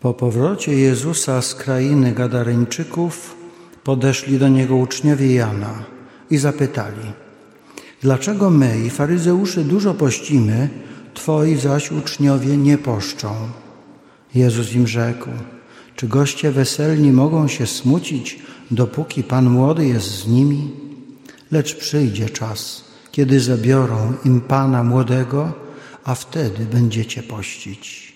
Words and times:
Po 0.00 0.14
powrocie 0.14 0.72
Jezusa 0.72 1.42
z 1.42 1.54
krainy 1.54 2.12
Gadareńczyków 2.12 3.36
podeszli 3.84 4.38
do 4.38 4.48
niego 4.48 4.76
uczniowie 4.76 5.34
Jana 5.34 5.84
i 6.30 6.38
zapytali: 6.38 7.12
Dlaczego 8.02 8.50
my 8.50 8.78
i 8.86 8.90
faryzeusze 8.90 9.64
dużo 9.64 9.94
pościmy, 9.94 10.68
twoi 11.14 11.56
zaś 11.56 11.92
uczniowie 11.92 12.56
nie 12.56 12.78
poszczą? 12.78 13.34
Jezus 14.34 14.74
im 14.74 14.86
rzekł: 14.86 15.30
Czy 15.96 16.08
goście 16.08 16.50
weselni 16.50 17.12
mogą 17.12 17.48
się 17.48 17.66
smucić, 17.66 18.38
dopóki 18.70 19.22
Pan 19.22 19.50
młody 19.50 19.86
jest 19.86 20.06
z 20.06 20.26
nimi? 20.26 20.70
Lecz 21.50 21.76
przyjdzie 21.76 22.30
czas, 22.30 22.84
kiedy 23.12 23.40
zabiorą 23.40 24.14
im 24.24 24.40
Pana 24.40 24.84
młodego, 24.84 25.52
a 26.04 26.14
wtedy 26.14 26.64
będziecie 26.64 27.22
pościć. 27.22 28.07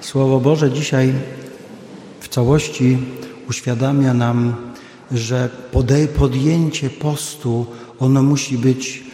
Słowo 0.00 0.40
Boże 0.40 0.72
dzisiaj 0.72 1.12
w 2.20 2.28
całości 2.28 2.98
uświadamia 3.48 4.14
nam, 4.14 4.54
że 5.12 5.48
podjęcie 6.18 6.90
postu 6.90 7.66
ono 7.98 8.22
musi 8.22 8.58
być 8.58 9.04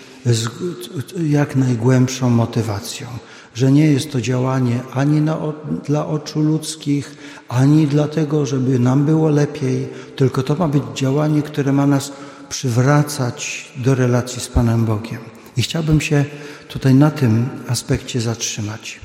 jak 1.28 1.56
najgłębszą 1.56 2.30
motywacją, 2.30 3.06
że 3.54 3.72
nie 3.72 3.86
jest 3.86 4.12
to 4.12 4.20
działanie 4.20 4.80
ani 4.94 5.20
na, 5.20 5.38
dla 5.84 6.06
oczu 6.06 6.40
ludzkich, 6.40 7.16
ani 7.48 7.86
dlatego, 7.86 8.46
żeby 8.46 8.78
nam 8.78 9.04
było 9.04 9.28
lepiej, 9.28 9.88
tylko 10.16 10.42
to 10.42 10.54
ma 10.54 10.68
być 10.68 10.82
działanie, 10.94 11.42
które 11.42 11.72
ma 11.72 11.86
nas 11.86 12.12
przywracać 12.48 13.72
do 13.76 13.94
relacji 13.94 14.40
z 14.40 14.48
Panem 14.48 14.84
Bogiem. 14.84 15.18
I 15.56 15.62
chciałbym 15.62 16.00
się 16.00 16.24
tutaj 16.68 16.94
na 16.94 17.10
tym 17.10 17.48
aspekcie 17.68 18.20
zatrzymać. 18.20 19.00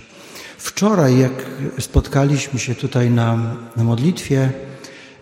Wczoraj, 0.57 1.20
jak 1.20 1.31
spotkaliśmy 1.79 2.59
się 2.59 2.75
tutaj 2.75 3.11
na, 3.11 3.55
na 3.75 3.84
modlitwie, 3.84 4.52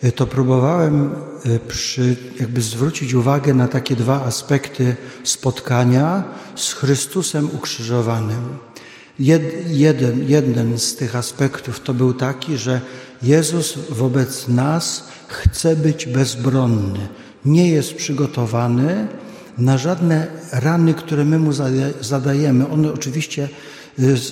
y, 0.04 0.12
to 0.12 0.28
próbowałem 0.28 1.12
y, 1.46 1.60
przy, 1.68 2.16
jakby 2.40 2.62
zwrócić 2.62 3.14
uwagę 3.14 3.54
na 3.54 3.68
takie 3.68 3.96
dwa 3.96 4.24
aspekty 4.24 4.96
spotkania 5.24 6.24
z 6.56 6.74
Chrystusem 6.74 7.50
ukrzyżowanym. 7.54 8.58
Jed, 9.20 9.44
jeden, 9.68 10.30
jeden 10.30 10.80
z 10.80 10.96
tych 10.96 11.16
aspektów 11.16 11.80
to 11.80 11.94
był 11.94 12.14
taki, 12.14 12.58
że 12.58 12.82
Jezus 13.24 13.78
wobec 13.90 14.48
nas 14.48 15.08
chce 15.28 15.76
być 15.76 16.06
bezbronny, 16.06 17.08
nie 17.46 17.70
jest 17.70 17.94
przygotowany 17.94 19.08
na 19.58 19.78
żadne 19.78 20.28
rany, 20.52 20.94
które 20.94 21.26
my 21.26 21.40
mu 21.40 21.52
zadajemy. 22.02 22.70
One 22.70 22.94
oczywiście 22.94 23.50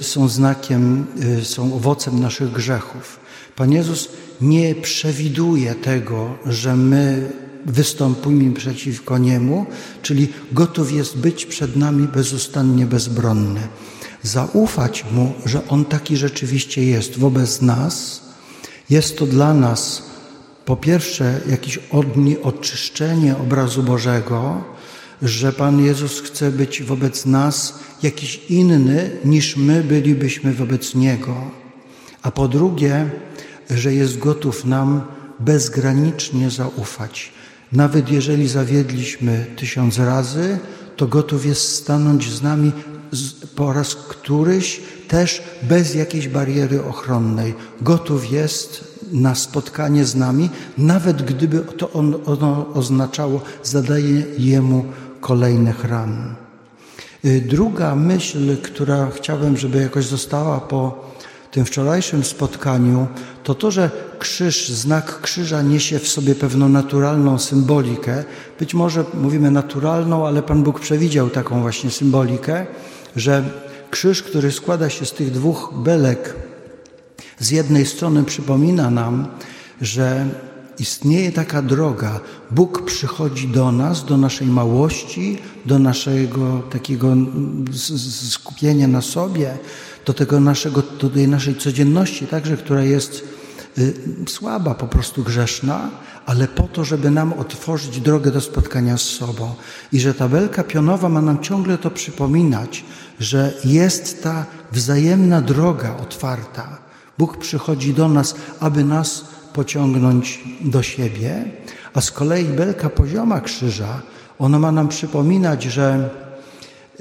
są 0.02 0.28
znakiem, 0.28 1.06
y, 1.42 1.46
są 1.46 1.76
owocem 1.76 2.20
naszych 2.20 2.52
grzechów. 2.52 3.20
Pan 3.56 3.72
Jezus 3.72 4.10
nie 4.42 4.76
przewiduje 4.76 5.76
tego, 5.76 6.38
że 6.46 6.76
my 6.76 7.32
wystąpimy 7.66 8.54
przeciwko 8.54 9.18
Niemu, 9.18 9.66
czyli 10.02 10.28
gotów 10.52 10.92
jest 10.92 11.18
być 11.18 11.46
przed 11.46 11.76
nami 11.76 12.08
bezustannie 12.08 12.86
bezbronny. 12.86 13.60
Zaufać 14.24 15.06
Mu, 15.12 15.34
że 15.46 15.68
On 15.68 15.86
taki 15.86 16.18
rzeczywiście 16.18 16.84
jest 16.84 17.20
wobec 17.20 17.62
nas, 17.62 18.22
jest 18.90 19.18
to 19.18 19.26
dla 19.26 19.54
nas 19.54 20.04
po 20.66 20.76
pierwsze 20.76 21.42
jakieś 21.50 21.80
oczyszczenie 22.44 23.38
obrazu 23.38 23.84
Bożego, 23.84 24.64
że 25.24 25.54
Pan 25.54 25.86
Jezus 25.86 26.22
chce 26.22 26.52
być 26.52 26.84
wobec 26.84 27.26
nas 27.26 27.80
jakiś 28.04 28.42
inny 28.50 29.12
niż 29.26 29.58
my 29.58 29.84
bylibyśmy 29.84 30.54
wobec 30.54 30.96
Niego. 30.96 31.52
A 32.22 32.32
po 32.32 32.48
drugie, 32.48 33.10
że 33.70 33.94
jest 33.94 34.18
gotów 34.18 34.66
nam 34.66 35.02
bezgranicznie 35.40 36.50
zaufać. 36.50 37.32
Nawet 37.72 38.12
jeżeli 38.12 38.48
zawiedliśmy 38.48 39.46
tysiąc 39.56 40.00
razy, 40.00 40.60
to 40.96 41.08
gotów 41.08 41.46
jest 41.46 41.76
stanąć 41.76 42.32
z 42.32 42.42
nami 42.42 42.72
po 43.56 43.74
raz 43.74 43.96
któryś 43.96 44.82
też 45.08 45.44
bez 45.64 45.96
jakiejś 45.96 46.28
bariery 46.28 46.86
ochronnej. 46.86 47.54
Gotów 47.82 48.32
jest 48.32 48.94
na 49.12 49.36
spotkanie 49.36 50.06
z 50.06 50.16
nami, 50.16 50.50
nawet 50.78 51.22
gdyby 51.22 51.60
to 51.60 51.92
on, 51.92 52.16
ono 52.26 52.74
oznaczało 52.74 53.42
zadaje 53.64 54.26
Jemu 54.38 54.86
kolejnych 55.24 55.84
ran. 55.84 56.36
Y, 57.26 57.42
druga 57.42 57.96
myśl, 57.96 58.58
która 58.58 59.12
chciałbym, 59.16 59.58
żeby 59.58 59.82
jakoś 59.82 60.06
została 60.06 60.60
po 60.60 61.14
tym 61.52 61.66
wczorajszym 61.66 62.24
spotkaniu, 62.24 63.08
to 63.44 63.56
to, 63.56 63.72
że 63.72 63.92
krzyż, 64.20 64.70
znak 64.70 65.22
krzyża 65.22 65.62
niesie 65.62 66.00
w 66.00 66.08
sobie 66.08 66.36
pewną 66.36 66.70
naturalną 66.70 67.40
symbolikę. 67.40 68.24
Być 68.60 68.74
może 68.74 69.06
mówimy 69.14 69.52
naturalną, 69.52 70.28
ale 70.28 70.42
Pan 70.42 70.64
Bóg 70.64 70.80
przewidział 70.80 71.30
taką 71.30 71.62
właśnie 71.62 71.92
symbolikę, 71.92 72.66
że 73.16 73.44
krzyż, 73.92 74.24
który 74.24 74.52
składa 74.52 74.90
się 74.90 75.06
z 75.06 75.12
tych 75.12 75.32
dwóch 75.32 75.74
belek, 75.76 76.36
z 77.40 77.52
jednej 77.52 77.86
strony 77.86 78.24
przypomina 78.24 78.90
nam, 78.90 79.28
że 79.82 80.26
istnieje 80.80 81.32
taka 81.32 81.62
droga. 81.62 82.20
Bóg 82.52 82.86
przychodzi 82.86 83.48
do 83.48 83.72
nas, 83.72 84.06
do 84.06 84.18
naszej 84.18 84.48
małości, 84.48 85.38
do 85.66 85.80
naszego 85.80 86.62
takiego 86.72 87.16
skupienia 88.30 88.88
na 88.88 89.02
sobie, 89.02 89.58
do 90.06 90.14
tego 90.14 90.40
naszego, 90.40 90.84
do 91.00 91.10
tej 91.10 91.28
naszej 91.28 91.56
codzienności, 91.56 92.28
także, 92.28 92.58
która 92.58 92.84
jest 92.84 93.24
y, 93.78 93.94
słaba, 94.28 94.76
po 94.76 94.88
prostu 94.88 95.24
grzeszna, 95.24 95.90
ale 96.26 96.48
po 96.48 96.64
to, 96.64 96.86
żeby 96.86 97.12
nam 97.12 97.34
otworzyć 97.34 98.02
drogę 98.02 98.32
do 98.32 98.42
spotkania 98.42 98.98
z 98.98 99.02
sobą. 99.02 99.56
I 99.92 100.00
że 100.00 100.14
ta 100.14 100.30
belka 100.30 100.64
pionowa 100.64 101.10
ma 101.10 101.22
nam 101.22 101.44
ciągle 101.44 101.78
to 101.78 101.92
przypominać, 101.92 102.86
że 103.20 103.54
jest 103.66 104.24
ta 104.24 104.46
wzajemna 104.72 105.42
droga 105.42 105.98
otwarta. 105.98 106.78
Bóg 107.18 107.38
przychodzi 107.38 107.94
do 107.94 108.10
nas, 108.10 108.36
aby 108.60 108.84
nas 108.84 109.33
pociągnąć 109.54 110.44
do 110.62 110.84
siebie, 110.84 111.46
a 111.94 112.02
z 112.02 112.12
kolei 112.12 112.46
belka 112.46 112.90
pozioma 112.90 113.42
krzyża, 113.42 114.02
ona 114.40 114.60
ma 114.60 114.72
nam 114.72 114.88
przypominać, 114.88 115.64
że 115.64 116.10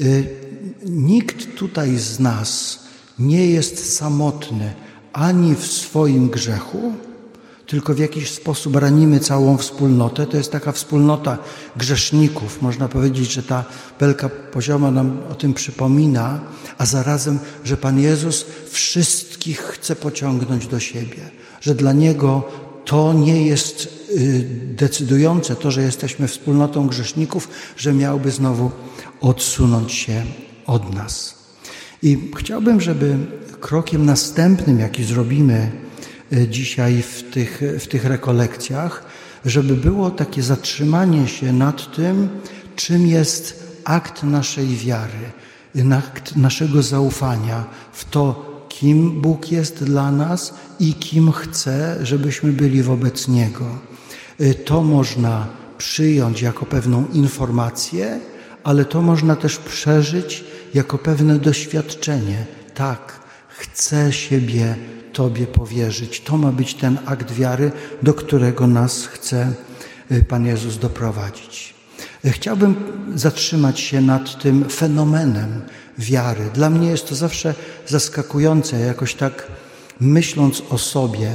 y, 0.01 0.27
nikt 0.87 1.55
tutaj 1.57 1.97
z 1.97 2.21
nas 2.21 2.79
nie 3.19 3.47
jest 3.47 3.97
samotny 3.97 4.73
ani 5.13 5.55
w 5.55 5.67
swoim 5.67 6.29
grzechu, 6.29 6.93
tylko 7.67 7.95
w 7.95 7.99
jakiś 7.99 8.31
sposób 8.31 8.77
ranimy 8.77 9.21
całą 9.21 9.57
wspólnotę. 9.57 10.27
To 10.27 10.37
jest 10.37 10.53
taka 10.53 10.73
wspólnota 10.73 11.39
grzeszników. 11.77 12.63
Można 12.63 12.89
powiedzieć, 12.89 13.33
że 13.33 13.43
ta 13.43 13.65
belka 14.01 14.29
pozioma 14.29 14.91
nam 14.91 15.19
o 15.31 15.35
tym 15.35 15.55
przypomina, 15.55 16.41
a 16.79 16.87
zarazem, 16.87 17.39
że 17.65 17.77
Pan 17.77 18.01
Jezus 18.01 18.47
wszystkich 18.71 19.61
chce 19.61 19.97
pociągnąć 19.97 20.67
do 20.67 20.81
siebie 20.81 21.42
że 21.63 21.75
dla 21.75 21.93
Niego 21.93 22.43
to 22.85 23.13
nie 23.13 23.47
jest 23.47 23.89
y, 24.11 24.47
decydujące, 24.75 25.57
to, 25.57 25.71
że 25.71 25.83
jesteśmy 25.83 26.29
wspólnotą 26.29 26.87
grzeszników, 26.87 27.49
że 27.77 27.93
miałby 27.93 28.31
znowu 28.31 28.71
odsunąć 29.21 29.93
się 29.93 30.25
od 30.67 30.95
nas. 30.95 31.35
I 32.03 32.31
chciałbym, 32.37 32.81
żeby 32.81 33.17
krokiem 33.61 34.07
następnym, 34.07 34.81
jaki 34.81 35.05
zrobimy 35.05 35.71
y, 36.33 36.49
dzisiaj 36.49 37.03
w 37.03 37.23
tych, 37.31 37.63
w 37.81 37.87
tych 37.87 38.05
rekolekcjach, 38.05 39.05
żeby 39.45 39.77
było 39.77 40.11
takie 40.11 40.43
zatrzymanie 40.43 41.29
się 41.29 41.53
nad 41.53 41.97
tym, 41.97 42.29
czym 42.77 43.07
jest 43.07 43.63
akt 43.85 44.23
naszej 44.23 44.67
wiary, 44.67 45.33
akt 45.93 46.37
naszego 46.37 46.83
zaufania 46.83 47.65
w 47.93 48.05
to, 48.05 48.52
kim 48.73 49.21
Bóg 49.21 49.53
jest 49.53 49.85
dla 49.85 50.13
nas 50.13 50.55
i 50.81 50.95
kim 50.95 51.33
chce, 51.33 51.99
żebyśmy 52.03 52.53
byli 52.53 52.83
wobec 52.83 53.29
Niego. 53.29 53.65
Y, 54.41 54.55
to 54.55 54.83
można 54.83 55.47
przyjąć 55.79 56.43
jako 56.43 56.67
pewną 56.67 57.05
informację, 57.13 58.21
ale 58.65 58.85
to 58.85 59.03
można 59.03 59.37
też 59.37 59.57
przeżyć 59.59 60.45
jako 60.75 60.99
pewne 60.99 61.39
doświadczenie. 61.39 62.47
Tak, 62.75 63.21
chcę 63.49 64.13
siebie 64.13 64.77
Tobie 65.13 65.47
powierzyć. 65.47 66.21
To 66.21 66.37
ma 66.37 66.53
być 66.53 66.75
ten 66.75 66.99
akt 67.07 67.33
wiary, 67.33 67.73
do 68.03 68.15
którego 68.15 68.67
nas 68.67 69.07
chce 69.07 69.53
y, 70.13 70.25
Pan 70.25 70.47
Jezus 70.47 70.79
doprowadzić. 70.79 71.72
Chciałbym 72.25 72.75
zatrzymać 73.15 73.81
się 73.81 74.01
nad 74.01 74.43
tym 74.43 74.69
fenomenem 74.69 75.63
wiary. 75.99 76.45
Dla 76.55 76.71
mnie 76.71 76.89
jest 76.91 77.09
to 77.09 77.15
zawsze 77.15 77.55
zaskakujące. 77.87 78.81
Jakoś 78.81 79.15
tak 79.15 79.47
myśląc 80.01 80.63
o 80.71 80.79
sobie, 80.79 81.31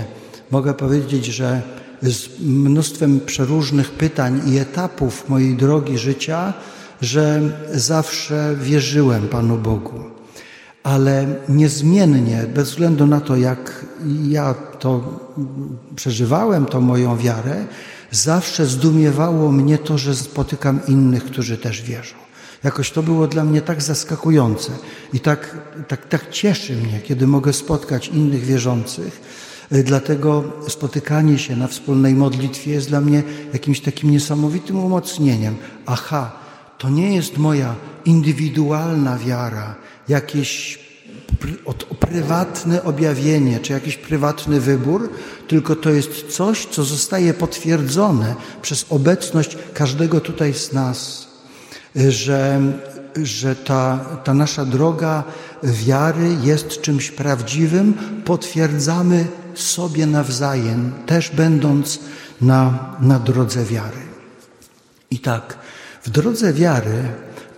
mogę 0.51 0.73
powiedzieć, 0.73 1.25
że 1.25 1.61
z 2.01 2.39
mnóstwem 2.39 3.19
przeróżnych 3.19 3.91
pytań 3.91 4.41
i 4.45 4.57
etapów 4.57 5.29
mojej 5.29 5.55
drogi 5.55 5.97
życia, 5.97 6.53
że 7.01 7.41
zawsze 7.73 8.55
wierzyłem 8.61 9.27
Panu 9.27 9.57
Bogu. 9.57 10.17
ale 10.87 11.25
niezmiennie, 11.49 12.45
bez 12.55 12.69
względu 12.69 13.07
na 13.07 13.21
to, 13.21 13.35
jak 13.35 13.85
ja 14.27 14.55
to 14.79 15.19
przeżywałem, 15.95 16.65
tą 16.65 16.81
moją 16.81 17.17
wiarę, 17.17 17.65
zawsze 18.11 18.65
zdumiewało 18.65 19.51
mnie 19.51 19.77
to, 19.77 19.97
że 19.97 20.15
spotykam 20.15 20.79
innych, 20.87 21.25
którzy 21.25 21.57
też 21.57 21.81
wierzą. 21.81 22.15
Jakoś 22.63 22.91
to 22.91 23.03
było 23.03 23.27
dla 23.27 23.43
mnie 23.43 23.61
tak 23.61 23.81
zaskakujące 23.81 24.71
i 25.13 25.19
tak, 25.19 25.57
tak, 25.87 26.05
tak 26.05 26.31
cieszy 26.31 26.75
mnie, 26.75 27.01
kiedy 27.03 27.27
mogę 27.27 27.53
spotkać 27.53 28.07
innych 28.07 28.45
wierzących. 28.45 29.21
Dlatego 29.71 30.43
spotykanie 30.67 31.37
się 31.37 31.55
na 31.55 31.67
wspólnej 31.67 32.15
modlitwie 32.15 32.71
jest 32.71 32.89
dla 32.89 33.01
mnie 33.01 33.23
jakimś 33.53 33.81
takim 33.81 34.11
niesamowitym 34.11 34.79
umocnieniem. 34.79 35.55
Aha, 35.85 36.31
to 36.77 36.89
nie 36.89 37.15
jest 37.15 37.37
moja 37.37 37.75
indywidualna 38.05 39.17
wiara, 39.17 39.75
jakieś 40.07 40.79
prywatne 41.99 42.83
objawienie 42.83 43.59
czy 43.59 43.73
jakiś 43.73 43.97
prywatny 43.97 44.61
wybór, 44.61 45.09
tylko 45.47 45.75
to 45.75 45.89
jest 45.89 46.27
coś, 46.27 46.65
co 46.65 46.83
zostaje 46.83 47.33
potwierdzone 47.33 48.35
przez 48.61 48.85
obecność 48.89 49.57
każdego 49.73 50.21
tutaj 50.21 50.53
z 50.53 50.73
nas, 50.73 51.27
że, 51.95 52.61
że 53.23 53.55
ta, 53.55 53.99
ta 54.23 54.33
nasza 54.33 54.65
droga 54.65 55.23
wiary 55.63 56.37
jest 56.43 56.81
czymś 56.81 57.11
prawdziwym, 57.11 57.93
potwierdzamy 58.25 59.25
sobie 59.55 60.05
nawzajem, 60.05 60.91
też 61.05 61.29
będąc 61.29 61.99
na, 62.41 62.95
na 62.99 63.19
drodze 63.19 63.65
wiary. 63.65 64.07
I 65.11 65.19
tak, 65.19 65.57
w 66.03 66.09
drodze 66.09 66.53
wiary 66.53 67.03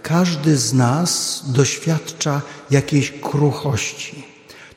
każdy 0.09 0.57
z 0.57 0.73
nas 0.73 1.43
doświadcza 1.47 2.41
jakiejś 2.71 3.11
kruchości. 3.11 4.23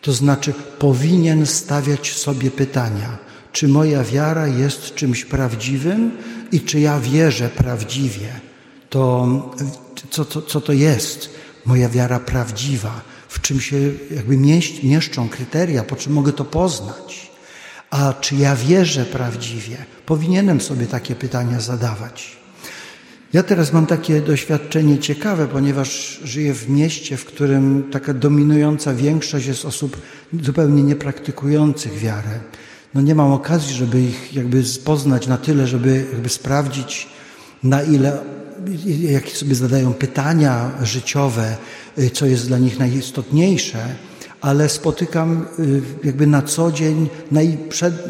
To 0.00 0.12
znaczy, 0.12 0.54
powinien 0.78 1.46
stawiać 1.46 2.12
sobie 2.12 2.50
pytania, 2.50 3.18
czy 3.52 3.68
moja 3.68 4.04
wiara 4.04 4.46
jest 4.46 4.94
czymś 4.94 5.24
prawdziwym 5.24 6.10
i 6.52 6.60
czy 6.60 6.80
ja 6.80 7.00
wierzę 7.00 7.48
prawdziwie. 7.48 8.40
To, 8.90 9.26
co, 10.10 10.24
co, 10.24 10.42
co 10.42 10.60
to 10.60 10.72
jest 10.72 11.30
moja 11.64 11.88
wiara 11.88 12.20
prawdziwa? 12.20 13.00
W 13.28 13.40
czym 13.40 13.60
się 13.60 13.76
jakby 14.10 14.36
mieszczą 14.82 15.28
kryteria, 15.28 15.82
po 15.82 15.96
czym 15.96 16.12
mogę 16.12 16.32
to 16.32 16.44
poznać? 16.44 17.30
A 17.90 18.12
czy 18.20 18.36
ja 18.36 18.56
wierzę 18.56 19.04
prawdziwie? 19.04 19.76
Powinienem 20.06 20.60
sobie 20.60 20.86
takie 20.86 21.14
pytania 21.14 21.60
zadawać. 21.60 22.41
Ja 23.32 23.42
teraz 23.42 23.72
mam 23.72 23.86
takie 23.86 24.20
doświadczenie 24.20 24.98
ciekawe, 24.98 25.48
ponieważ 25.48 26.20
żyję 26.24 26.54
w 26.54 26.68
mieście, 26.68 27.16
w 27.16 27.24
którym 27.24 27.88
taka 27.92 28.14
dominująca 28.14 28.94
większość 28.94 29.46
jest 29.46 29.64
osób 29.64 29.96
zupełnie 30.42 30.82
niepraktykujących 30.82 31.98
wiarę. 31.98 32.40
No 32.94 33.00
nie 33.00 33.14
mam 33.14 33.32
okazji, 33.32 33.74
żeby 33.74 34.02
ich 34.02 34.34
jakby 34.34 34.62
poznać 34.84 35.26
na 35.26 35.38
tyle, 35.38 35.66
żeby 35.66 36.04
jakby 36.12 36.28
sprawdzić, 36.28 37.08
na 37.62 37.82
ile, 37.82 38.18
jakie 38.98 39.30
sobie 39.30 39.54
zadają 39.54 39.94
pytania 39.94 40.70
życiowe, 40.82 41.56
co 42.12 42.26
jest 42.26 42.48
dla 42.48 42.58
nich 42.58 42.78
najistotniejsze 42.78 43.94
ale 44.42 44.68
spotykam 44.68 45.46
y, 45.58 45.82
jakby 46.04 46.26
na 46.26 46.42
co 46.42 46.72
dzień 46.72 47.08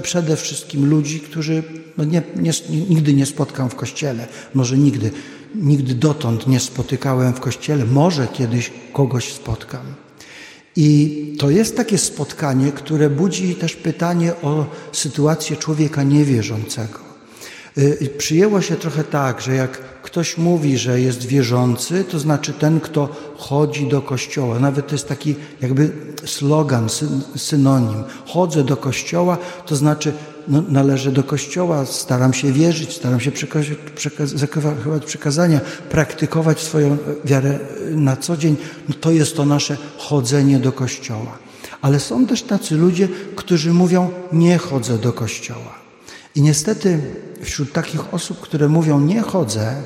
przede 0.02 0.37
wszystkim 0.37 0.90
ludzi, 0.90 1.20
którzy 1.20 1.62
no 1.99 2.05
nie, 2.05 2.23
nie, 2.37 2.52
nigdy 2.88 3.14
nie 3.14 3.26
spotkam 3.26 3.70
w 3.70 3.75
kościele, 3.75 4.26
może 4.55 4.79
nigdy, 4.79 5.11
nigdy 5.55 5.94
dotąd 5.94 6.46
nie 6.46 6.61
spotykałem 6.61 7.32
w 7.32 7.40
kościele, 7.40 7.84
może 7.84 8.26
kiedyś 8.26 8.73
kogoś 8.93 9.32
spotkam. 9.32 9.87
I 10.76 11.37
to 11.38 11.50
jest 11.50 11.76
takie 11.76 11.99
spotkanie, 11.99 12.73
które 12.73 13.11
budzi 13.11 13.55
też 13.55 13.76
pytanie 13.76 14.32
o 14.43 14.67
sytuację 14.93 15.56
człowieka 15.56 16.02
niewierzącego. 16.02 16.99
Y, 17.79 18.11
przyjęło 18.19 18.61
się 18.61 18.76
trochę 18.76 19.05
tak, 19.05 19.40
że 19.40 19.55
jak 19.55 20.01
ktoś 20.12 20.38
mówi, 20.38 20.79
że 20.79 21.00
jest 21.00 21.26
wierzący, 21.26 22.05
to 22.05 22.19
znaczy 22.19 22.53
ten, 22.53 22.81
kto 22.81 23.09
chodzi 23.37 23.88
do 23.88 24.03
kościoła. 24.03 24.59
Nawet 24.59 24.87
to 24.87 24.94
jest 24.94 25.09
taki 25.09 25.35
jakby 25.61 25.91
slogan, 26.25 26.88
synonim. 27.37 28.05
Chodzę 28.26 28.64
do 28.64 28.76
kościoła, 28.76 29.38
to 29.67 29.76
znaczy 29.76 30.12
no, 30.49 30.62
należę 30.69 31.12
do 31.12 31.23
kościoła, 31.23 31.87
staram 31.87 32.32
się 32.32 32.53
wierzyć, 32.53 32.93
staram 32.93 33.20
się 33.20 33.31
zachować 34.25 35.05
przekazania, 35.05 35.61
praktykować 35.91 36.61
swoją 36.61 36.97
wiarę 37.25 37.58
na 37.91 38.17
co 38.17 38.37
dzień. 38.37 38.56
No, 38.88 38.94
to 39.00 39.11
jest 39.11 39.37
to 39.37 39.44
nasze 39.44 39.76
chodzenie 39.99 40.58
do 40.58 40.73
kościoła. 40.73 41.38
Ale 41.82 42.00
są 42.00 42.26
też 42.26 42.43
tacy 42.43 42.75
ludzie, 42.75 43.08
którzy 43.37 43.73
mówią, 43.73 44.11
nie 44.32 44.58
chodzę 44.58 44.99
do 44.99 45.12
kościoła. 45.12 45.75
I 46.35 46.43
niestety 46.43 47.00
wśród 47.43 47.73
takich 47.73 48.15
osób, 48.15 48.41
które 48.41 48.69
mówią 48.69 49.00
nie 49.00 49.20
chodzę, 49.20 49.82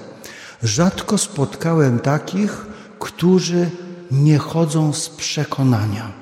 rzadko 0.67 1.19
spotkałem 1.19 1.99
takich, 1.99 2.67
którzy 2.99 3.71
nie 4.11 4.39
chodzą 4.39 4.93
z 4.93 5.09
przekonania, 5.09 6.13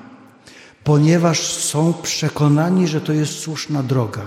ponieważ 0.83 1.53
są 1.53 1.93
przekonani, 1.93 2.87
że 2.87 3.01
to 3.01 3.13
jest 3.13 3.39
słuszna 3.39 3.83
droga. 3.83 4.21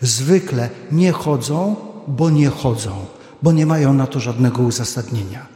Zwykle 0.00 0.70
nie 0.92 1.12
chodzą, 1.12 1.76
bo 2.08 2.30
nie 2.30 2.48
chodzą, 2.48 3.06
bo 3.42 3.52
nie 3.52 3.66
mają 3.66 3.92
na 3.92 4.06
to 4.06 4.20
żadnego 4.20 4.62
uzasadnienia. 4.62 5.46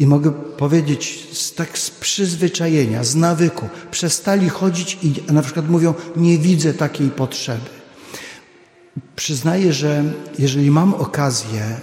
I 0.00 0.06
mogę 0.06 0.32
powiedzieć 0.32 1.28
z, 1.32 1.54
tak 1.54 1.78
z 1.78 1.90
przyzwyczajenia, 1.90 3.04
z 3.04 3.14
nawyku, 3.14 3.68
przestali 3.90 4.48
chodzić 4.48 4.98
i 5.02 5.32
na 5.32 5.42
przykład 5.42 5.68
mówią, 5.68 5.94
nie 6.16 6.38
widzę 6.38 6.74
takiej 6.74 7.10
potrzeby. 7.10 7.70
Przyznaję, 9.16 9.72
że 9.72 10.04
jeżeli 10.38 10.70
mam 10.70 10.94
okazję 10.94 11.76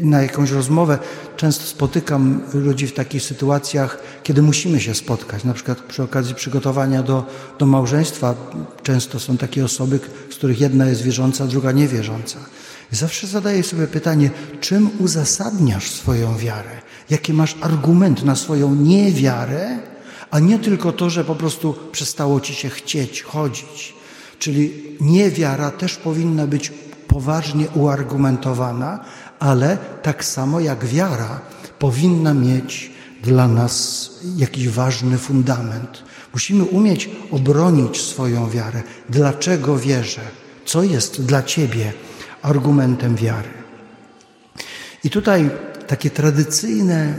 na 0.00 0.22
jakąś 0.22 0.50
rozmowę, 0.50 0.98
często 1.36 1.64
spotykam 1.64 2.40
ludzi 2.54 2.86
w 2.86 2.94
takich 2.94 3.22
sytuacjach, 3.22 3.98
kiedy 4.22 4.42
musimy 4.42 4.80
się 4.80 4.94
spotkać, 4.94 5.44
na 5.44 5.54
przykład 5.54 5.80
przy 5.80 6.02
okazji 6.02 6.34
przygotowania 6.34 7.02
do, 7.02 7.26
do 7.58 7.66
małżeństwa. 7.66 8.34
Często 8.82 9.20
są 9.20 9.36
takie 9.36 9.64
osoby, 9.64 10.00
z 10.30 10.34
których 10.34 10.60
jedna 10.60 10.86
jest 10.86 11.02
wierząca, 11.02 11.46
druga 11.46 11.72
niewierząca. 11.72 12.38
I 12.92 12.96
zawsze 12.96 13.26
zadaję 13.26 13.62
sobie 13.62 13.86
pytanie, 13.86 14.30
czym 14.60 14.90
uzasadniasz 14.98 15.90
swoją 15.90 16.36
wiarę? 16.36 16.70
Jaki 17.10 17.32
masz 17.32 17.56
argument 17.60 18.24
na 18.24 18.36
swoją 18.36 18.74
niewiarę, 18.74 19.78
a 20.30 20.38
nie 20.38 20.58
tylko 20.58 20.92
to, 20.92 21.10
że 21.10 21.24
po 21.24 21.34
prostu 21.34 21.74
przestało 21.92 22.40
ci 22.40 22.54
się 22.54 22.68
chcieć 22.68 23.22
chodzić. 23.22 23.94
Czyli 24.38 24.72
niewiara 25.00 25.70
też 25.70 25.96
powinna 25.96 26.46
być 26.46 26.72
poważnie 27.16 27.66
uargumentowana, 27.74 29.00
ale 29.38 29.78
tak 30.02 30.24
samo 30.24 30.60
jak 30.60 30.84
wiara 30.84 31.40
powinna 31.78 32.34
mieć 32.34 32.92
dla 33.22 33.48
nas 33.48 34.10
jakiś 34.36 34.68
ważny 34.68 35.18
fundament. 35.18 36.02
Musimy 36.32 36.64
umieć 36.64 37.10
obronić 37.30 38.00
swoją 38.00 38.50
wiarę. 38.50 38.82
Dlaczego 39.08 39.78
wierzę? 39.78 40.20
Co 40.64 40.82
jest 40.82 41.22
dla 41.22 41.42
Ciebie 41.42 41.92
argumentem 42.42 43.16
wiary? 43.16 43.48
I 45.04 45.10
tutaj 45.10 45.50
takie 45.86 46.10
tradycyjne 46.10 47.14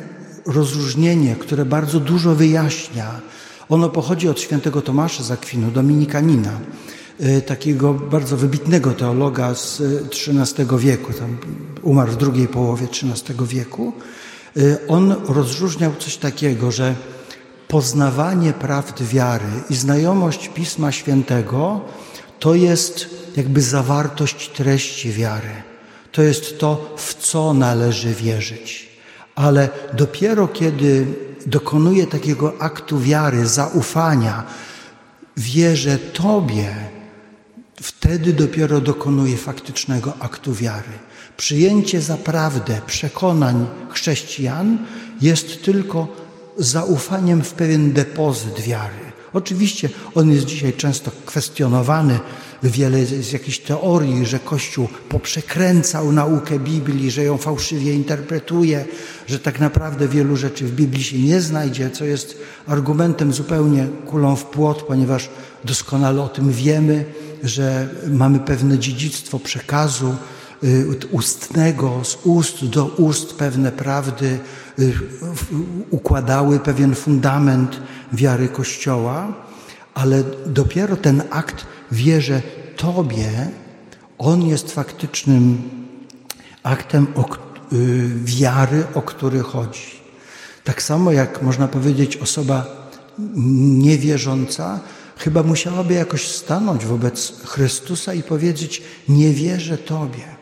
rozróżnienie, 0.45 1.35
które 1.35 1.65
bardzo 1.65 1.99
dużo 1.99 2.35
wyjaśnia, 2.35 3.21
ono 3.69 3.89
pochodzi 3.89 4.29
od 4.29 4.39
świętego 4.39 4.81
Tomasza 4.81 5.23
z 5.23 5.31
Akwinu, 5.31 5.71
dominikanina. 5.71 6.51
Y, 7.25 7.41
takiego 7.41 7.93
bardzo 7.93 8.37
wybitnego 8.37 8.91
teologa 8.91 9.55
z 9.55 9.81
XIII 10.05 10.75
y, 10.75 10.77
wieku, 10.77 11.13
tam 11.13 11.37
umarł 11.81 12.11
w 12.11 12.17
drugiej 12.17 12.47
połowie 12.47 12.87
XIII 12.87 13.47
wieku. 13.47 13.93
Y, 14.57 14.77
on 14.87 15.15
rozróżniał 15.27 15.91
coś 15.99 16.17
takiego, 16.17 16.71
że 16.71 16.95
poznawanie 17.67 18.53
prawd 18.53 19.03
wiary 19.03 19.45
i 19.69 19.75
znajomość 19.75 20.49
Pisma 20.49 20.91
Świętego 20.91 21.81
to 22.39 22.55
jest 22.55 23.09
jakby 23.35 23.61
zawartość 23.61 24.49
treści 24.49 25.11
wiary. 25.11 25.63
To 26.11 26.21
jest 26.21 26.59
to, 26.59 26.95
w 26.97 27.13
co 27.13 27.53
należy 27.53 28.13
wierzyć. 28.13 28.89
Ale 29.35 29.69
dopiero 29.93 30.47
kiedy 30.47 31.05
dokonuje 31.45 32.07
takiego 32.07 32.53
aktu 32.59 32.99
wiary, 32.99 33.47
zaufania, 33.47 34.43
wierzę 35.37 35.97
Tobie, 35.97 36.96
Wtedy 37.81 38.33
dopiero 38.33 38.81
dokonuje 38.81 39.37
faktycznego 39.37 40.13
aktu 40.19 40.53
wiary. 40.53 40.91
Przyjęcie 41.37 42.01
za 42.01 42.17
prawdę 42.17 42.81
przekonań 42.87 43.67
chrześcijan 43.89 44.77
jest 45.21 45.63
tylko 45.63 46.07
zaufaniem 46.57 47.43
w 47.43 47.53
pewien 47.53 47.91
depozyt 47.93 48.61
wiary. 48.61 49.07
Oczywiście 49.33 49.89
on 50.15 50.31
jest 50.31 50.45
dzisiaj 50.45 50.73
często 50.73 51.11
kwestionowany 51.25 52.19
wiele 52.63 53.05
z 53.05 53.31
jakichś 53.31 53.59
teorii, 53.59 54.25
że 54.25 54.39
Kościół 54.39 54.87
poprzekręcał 55.09 56.11
naukę 56.11 56.59
Biblii, 56.59 57.11
że 57.11 57.23
ją 57.23 57.37
fałszywie 57.37 57.93
interpretuje, 57.93 58.85
że 59.27 59.39
tak 59.39 59.59
naprawdę 59.59 60.07
wielu 60.07 60.35
rzeczy 60.35 60.65
w 60.65 60.71
Biblii 60.71 61.03
się 61.03 61.19
nie 61.19 61.41
znajdzie, 61.41 61.89
co 61.89 62.05
jest 62.05 62.37
argumentem 62.67 63.33
zupełnie 63.33 63.87
kulą 64.05 64.35
w 64.35 64.45
płot, 64.45 64.83
ponieważ 64.83 65.29
doskonale 65.65 66.21
o 66.21 66.29
tym 66.29 66.51
wiemy, 66.51 67.05
że 67.43 67.89
mamy 68.07 68.39
pewne 68.39 68.79
dziedzictwo 68.79 69.39
przekazu 69.39 70.15
y, 70.63 70.85
ustnego, 71.11 72.01
z 72.03 72.17
ust 72.23 72.65
do 72.65 72.85
ust 72.85 73.33
pewne 73.33 73.71
prawdy 73.71 74.39
y, 74.79 74.93
układały 75.89 76.59
pewien 76.59 76.95
fundament 76.95 77.81
wiary 78.13 78.47
Kościoła, 78.47 79.33
ale 79.93 80.23
dopiero 80.45 80.95
ten 80.95 81.23
akt 81.29 81.65
wierzę 81.91 82.41
Tobie, 82.75 83.51
on 84.17 84.47
jest 84.47 84.71
faktycznym 84.71 85.69
aktem 86.63 87.07
y, 87.73 88.09
wiary, 88.23 88.83
o 88.93 89.01
który 89.01 89.39
chodzi. 89.39 89.97
Tak 90.63 90.83
samo 90.83 91.11
jak 91.11 91.41
można 91.41 91.67
powiedzieć 91.67 92.17
osoba 92.17 92.65
niewierząca, 93.77 94.79
chyba 95.17 95.43
musiałaby 95.43 95.93
jakoś 95.93 96.27
stanąć 96.27 96.85
wobec 96.85 97.33
Chrystusa 97.45 98.13
i 98.13 98.23
powiedzieć: 98.23 98.81
Nie 99.09 99.33
wierzę 99.33 99.77
Tobie. 99.77 100.37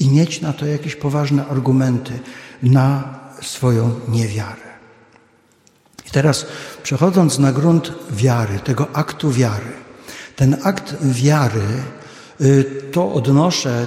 I 0.00 0.10
mieć 0.10 0.40
na 0.40 0.52
to 0.52 0.66
jakieś 0.66 0.96
poważne 0.96 1.46
argumenty 1.46 2.18
na 2.62 3.18
swoją 3.42 4.00
niewiarę. 4.08 4.66
I 6.06 6.10
teraz 6.10 6.46
przechodząc 6.82 7.38
na 7.38 7.52
grunt 7.52 7.92
wiary, 8.10 8.58
tego 8.58 8.88
aktu 8.92 9.32
wiary, 9.32 9.72
ten 10.36 10.56
akt 10.62 10.96
wiary 11.02 11.82
y, 12.40 12.64
to 12.92 13.12
odnoszę 13.12 13.86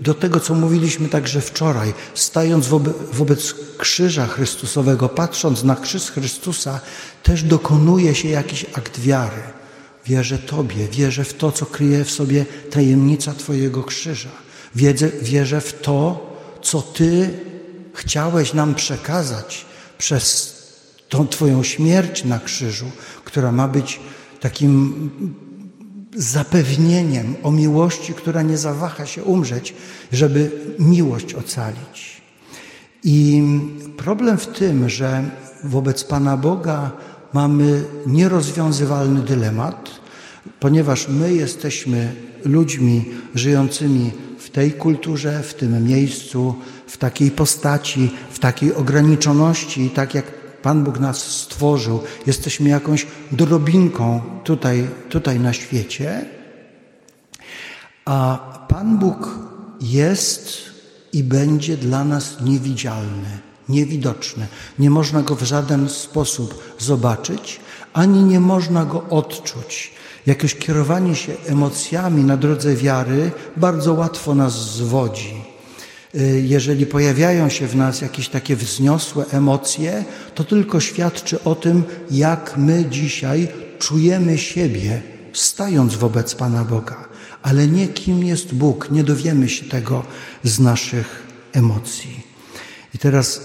do 0.00 0.14
tego, 0.14 0.40
co 0.40 0.54
mówiliśmy 0.54 1.08
także 1.08 1.40
wczoraj, 1.40 1.94
stając 2.14 2.68
wobec 3.12 3.54
krzyża 3.78 4.26
Chrystusowego, 4.26 5.08
patrząc 5.08 5.64
na 5.64 5.76
krzyż 5.76 6.10
Chrystusa, 6.10 6.80
też 7.22 7.42
dokonuje 7.42 8.14
się 8.14 8.28
jakiś 8.28 8.66
akt 8.74 9.00
wiary. 9.00 9.42
Wierzę 10.06 10.38
Tobie, 10.38 10.88
wierzę 10.88 11.24
w 11.24 11.34
to, 11.34 11.52
co 11.52 11.66
kryje 11.66 12.04
w 12.04 12.10
sobie 12.10 12.46
tajemnica 12.70 13.34
Twojego 13.34 13.82
krzyża. 13.84 14.30
Wierzę, 14.74 15.10
wierzę 15.22 15.60
w 15.60 15.80
to, 15.80 16.30
co 16.62 16.82
Ty 16.82 17.30
chciałeś 17.94 18.54
nam 18.54 18.74
przekazać 18.74 19.64
przez 19.98 20.52
tą 21.08 21.28
Twoją 21.28 21.62
śmierć 21.62 22.24
na 22.24 22.38
krzyżu, 22.38 22.90
która 23.24 23.52
ma 23.52 23.68
być 23.68 24.00
takim 24.40 25.10
zapewnieniem 26.16 27.34
o 27.42 27.50
miłości, 27.50 28.14
która 28.14 28.42
nie 28.42 28.58
zawaha 28.58 29.06
się 29.06 29.24
umrzeć, 29.24 29.74
żeby 30.12 30.50
miłość 30.78 31.34
ocalić. 31.34 32.22
I 33.04 33.42
problem 33.96 34.38
w 34.38 34.46
tym, 34.46 34.88
że 34.88 35.24
wobec 35.64 36.04
Pana 36.04 36.36
Boga 36.36 36.90
mamy 37.32 37.84
nierozwiązywalny 38.06 39.20
dylemat, 39.20 39.90
ponieważ 40.60 41.08
my 41.08 41.34
jesteśmy 41.34 42.12
ludźmi 42.44 43.04
żyjącymi 43.34 44.10
w 44.38 44.50
tej 44.50 44.72
kulturze, 44.72 45.42
w 45.42 45.54
tym 45.54 45.86
miejscu, 45.86 46.54
w 46.86 46.96
takiej 46.96 47.30
postaci, 47.30 48.10
w 48.30 48.38
takiej 48.38 48.74
ograniczoności, 48.74 49.90
tak 49.90 50.14
jak 50.14 50.41
Pan 50.62 50.84
Bóg 50.84 51.00
nas 51.00 51.22
stworzył, 51.22 52.00
jesteśmy 52.26 52.68
jakąś 52.68 53.06
drobinką 53.32 54.20
tutaj, 54.44 54.88
tutaj 55.08 55.40
na 55.40 55.52
świecie, 55.52 56.24
a 58.04 58.38
Pan 58.68 58.98
Bóg 58.98 59.28
jest 59.80 60.62
i 61.12 61.24
będzie 61.24 61.76
dla 61.76 62.04
nas 62.04 62.40
niewidzialny, 62.40 63.38
niewidoczny. 63.68 64.46
Nie 64.78 64.90
można 64.90 65.22
go 65.22 65.36
w 65.36 65.42
żaden 65.42 65.88
sposób 65.88 66.74
zobaczyć, 66.78 67.60
ani 67.92 68.22
nie 68.22 68.40
można 68.40 68.84
go 68.84 69.04
odczuć. 69.10 69.92
Jakieś 70.26 70.54
kierowanie 70.54 71.14
się 71.14 71.32
emocjami 71.46 72.24
na 72.24 72.36
drodze 72.36 72.76
wiary 72.76 73.30
bardzo 73.56 73.94
łatwo 73.94 74.34
nas 74.34 74.74
zwodzi. 74.74 75.41
Y, 76.14 76.42
jeżeli 76.46 76.86
pojawiają 76.86 77.48
się 77.48 77.66
w 77.66 77.76
nas 77.76 78.00
jakieś 78.00 78.28
takie 78.28 78.56
wzniosłe 78.56 79.24
emocje, 79.30 80.04
to 80.34 80.44
tylko 80.44 80.80
świadczy 80.80 81.44
o 81.44 81.54
tym, 81.54 81.82
jak 82.10 82.54
my 82.56 82.84
dzisiaj 82.90 83.48
czujemy 83.78 84.38
siebie, 84.38 85.02
stając 85.32 85.94
wobec 85.94 86.34
Pana 86.34 86.64
Boga, 86.64 87.08
ale 87.42 87.66
nie 87.66 87.88
kim 87.88 88.24
jest 88.24 88.54
Bóg, 88.54 88.90
nie 88.90 89.04
dowiemy 89.04 89.48
się 89.48 89.64
tego 89.64 90.04
z 90.44 90.60
naszych 90.60 91.22
emocji. 91.52 92.20
I 92.94 92.98
teraz 92.98 93.40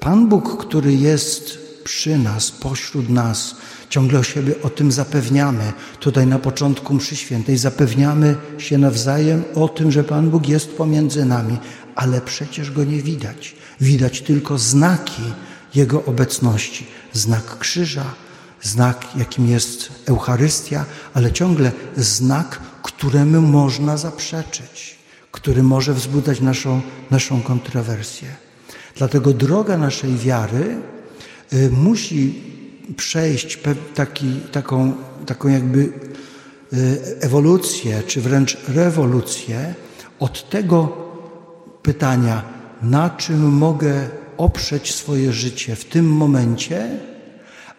Pan 0.00 0.28
Bóg, 0.28 0.66
który 0.66 0.94
jest 0.94 1.58
przy 1.84 2.18
nas, 2.18 2.50
pośród 2.50 3.08
nas, 3.08 3.56
ciągle 3.94 4.24
siebie 4.24 4.54
o 4.62 4.70
tym 4.70 4.92
zapewniamy. 4.92 5.72
Tutaj 6.00 6.26
na 6.26 6.38
początku 6.38 6.94
mszy 6.94 7.16
świętej 7.16 7.56
zapewniamy 7.56 8.36
się 8.58 8.78
nawzajem 8.78 9.44
o 9.54 9.68
tym, 9.68 9.92
że 9.92 10.04
Pan 10.04 10.30
Bóg 10.30 10.48
jest 10.48 10.76
pomiędzy 10.76 11.24
nami, 11.24 11.58
ale 11.94 12.20
przecież 12.20 12.70
go 12.70 12.84
nie 12.84 13.02
widać. 13.02 13.56
Widać 13.80 14.20
tylko 14.20 14.58
znaki 14.58 15.22
Jego 15.74 16.04
obecności. 16.04 16.86
Znak 17.12 17.58
krzyża, 17.58 18.04
znak, 18.62 19.06
jakim 19.16 19.48
jest 19.48 19.88
Eucharystia, 20.06 20.84
ale 21.14 21.32
ciągle 21.32 21.72
znak, 21.96 22.60
któremu 22.82 23.42
można 23.42 23.96
zaprzeczyć, 23.96 24.98
który 25.32 25.62
może 25.62 25.94
wzbudzać 25.94 26.40
naszą, 26.40 26.80
naszą 27.10 27.42
kontrowersję. 27.42 28.28
Dlatego 28.96 29.32
droga 29.32 29.78
naszej 29.78 30.16
wiary 30.16 30.76
y, 31.52 31.70
musi 31.70 32.53
przejść 32.96 33.58
taki, 33.94 34.40
taką, 34.52 34.92
taką 35.26 35.48
jakby 35.48 35.80
y, 36.72 37.02
ewolucję, 37.20 38.02
czy 38.06 38.20
wręcz 38.20 38.56
rewolucję 38.68 39.74
od 40.18 40.50
tego 40.50 40.96
pytania, 41.82 42.42
na 42.82 43.10
czym 43.10 43.52
mogę 43.52 44.08
oprzeć 44.36 44.94
swoje 44.94 45.32
życie 45.32 45.76
w 45.76 45.84
tym 45.84 46.06
momencie, 46.06 46.98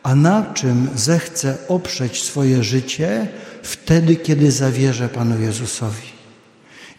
a 0.03 0.15
na 0.15 0.53
czym 0.53 0.89
zechcę 0.95 1.57
oprzeć 1.67 2.23
swoje 2.23 2.63
życie 2.63 3.27
wtedy, 3.63 4.15
kiedy 4.15 4.51
zawierzę 4.51 5.09
Panu 5.09 5.41
Jezusowi. 5.41 6.14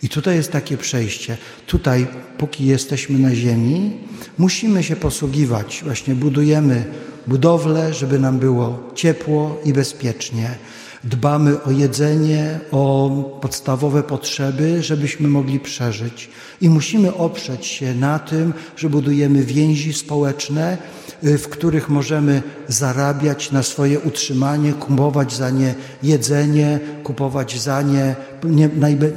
I 0.02 0.08
tutaj 0.08 0.36
jest 0.36 0.52
takie 0.52 0.76
przejście. 0.76 1.36
Tutaj, 1.66 2.06
póki 2.38 2.66
jesteśmy 2.66 3.18
na 3.18 3.34
ziemi, 3.34 3.92
musimy 4.38 4.82
się 4.82 4.96
posługiwać. 4.96 5.80
Właśnie 5.84 6.14
budujemy 6.14 6.84
budowlę, 7.26 7.94
żeby 7.94 8.18
nam 8.18 8.38
było 8.38 8.90
ciepło 8.94 9.60
i 9.64 9.72
bezpiecznie. 9.72 10.58
Dbamy 11.04 11.62
o 11.62 11.70
jedzenie, 11.70 12.60
o 12.70 13.10
podstawowe 13.40 14.02
potrzeby, 14.02 14.82
żebyśmy 14.82 15.28
mogli 15.28 15.60
przeżyć. 15.60 16.30
I 16.60 16.68
musimy 16.68 17.14
oprzeć 17.14 17.66
się 17.66 17.94
na 17.94 18.18
tym, 18.18 18.54
że 18.76 18.90
budujemy 18.90 19.42
więzi 19.42 19.92
społeczne, 19.92 20.78
y, 21.24 21.38
w 21.38 21.48
których 21.48 21.88
możemy 21.88 22.42
zarabiać 22.68 23.52
na 23.52 23.62
swoje 23.62 24.00
utrzymanie, 24.00 24.72
kupować 24.72 25.34
za 25.34 25.50
nie 25.50 25.74
jedzenie, 26.02 26.80
kupować 27.04 27.60
za 27.60 27.82
nie 27.82 28.16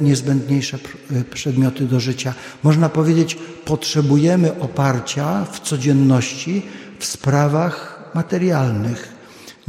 niezbędniejsze 0.00 0.78
y, 1.12 1.24
przedmioty 1.24 1.84
do 1.84 2.00
życia. 2.00 2.34
Można 2.62 2.88
powiedzieć, 2.88 3.38
potrzebujemy 3.64 4.60
oparcia 4.60 5.44
w 5.52 5.60
codzienności 5.60 6.62
w 6.98 7.04
sprawach 7.04 8.10
materialnych 8.14 9.19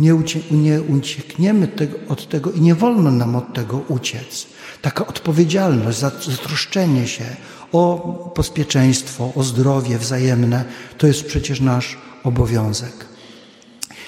nie, 0.02 0.16
ucie, 0.16 0.40
nie 0.52 0.82
uciekniemy 0.82 1.68
tego, 1.68 1.98
od 2.10 2.30
tego 2.30 2.52
i 2.52 2.62
nie 2.62 2.76
wolno 2.76 3.12
nam 3.12 3.36
od 3.36 3.54
tego 3.54 3.78
uciec. 3.88 4.48
Taka 4.82 5.08
odpowiedzialność, 5.08 6.00
zatroszczenie 6.00 7.08
się 7.08 7.26
o 7.72 8.34
bezpieczeństwo, 8.38 9.32
o 9.36 9.44
zdrowie 9.44 9.98
wzajemne, 9.98 10.66
to 10.98 11.08
jest 11.08 11.26
przecież 11.26 11.62
nasz 11.62 11.98
obowiązek. 12.24 13.06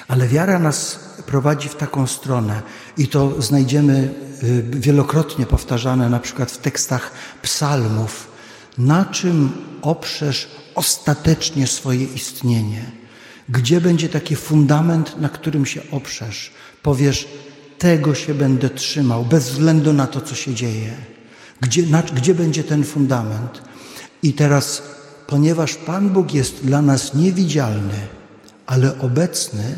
Ale 0.07 0.27
wiara 0.27 0.59
nas 0.59 0.99
prowadzi 1.25 1.69
w 1.69 1.75
taką 1.75 2.07
stronę 2.07 2.61
i 2.97 3.07
to 3.07 3.41
znajdziemy 3.41 4.13
y, 4.43 4.63
wielokrotnie 4.69 5.45
powtarzane 5.45 6.09
na 6.09 6.19
przykład 6.19 6.51
w 6.51 6.57
tekstach 6.57 7.11
psalmów. 7.41 8.27
Na 8.77 9.05
czym 9.05 9.51
oprzesz 9.81 10.47
ostatecznie 10.75 11.67
swoje 11.67 12.03
istnienie? 12.03 13.02
Gdzie 13.49 13.81
będzie 13.81 14.09
taki 14.09 14.35
fundament, 14.35 15.21
na 15.21 15.29
którym 15.29 15.65
się 15.65 15.81
oprzesz? 15.91 16.51
Powiesz, 16.83 17.27
tego 17.79 18.15
się 18.15 18.33
będę 18.33 18.69
trzymał, 18.69 19.25
bez 19.25 19.49
względu 19.49 19.93
na 19.93 20.07
to, 20.07 20.21
co 20.21 20.35
się 20.35 20.53
dzieje. 20.53 20.93
Gdzie, 21.61 21.83
na, 21.83 22.01
gdzie 22.01 22.35
będzie 22.35 22.63
ten 22.63 22.83
fundament? 22.83 23.61
I 24.23 24.33
teraz, 24.33 24.81
ponieważ 25.27 25.75
Pan 25.75 26.09
Bóg 26.09 26.33
jest 26.33 26.65
dla 26.65 26.81
nas 26.81 27.13
niewidzialny, 27.13 27.99
ale 28.65 28.99
obecny, 28.99 29.75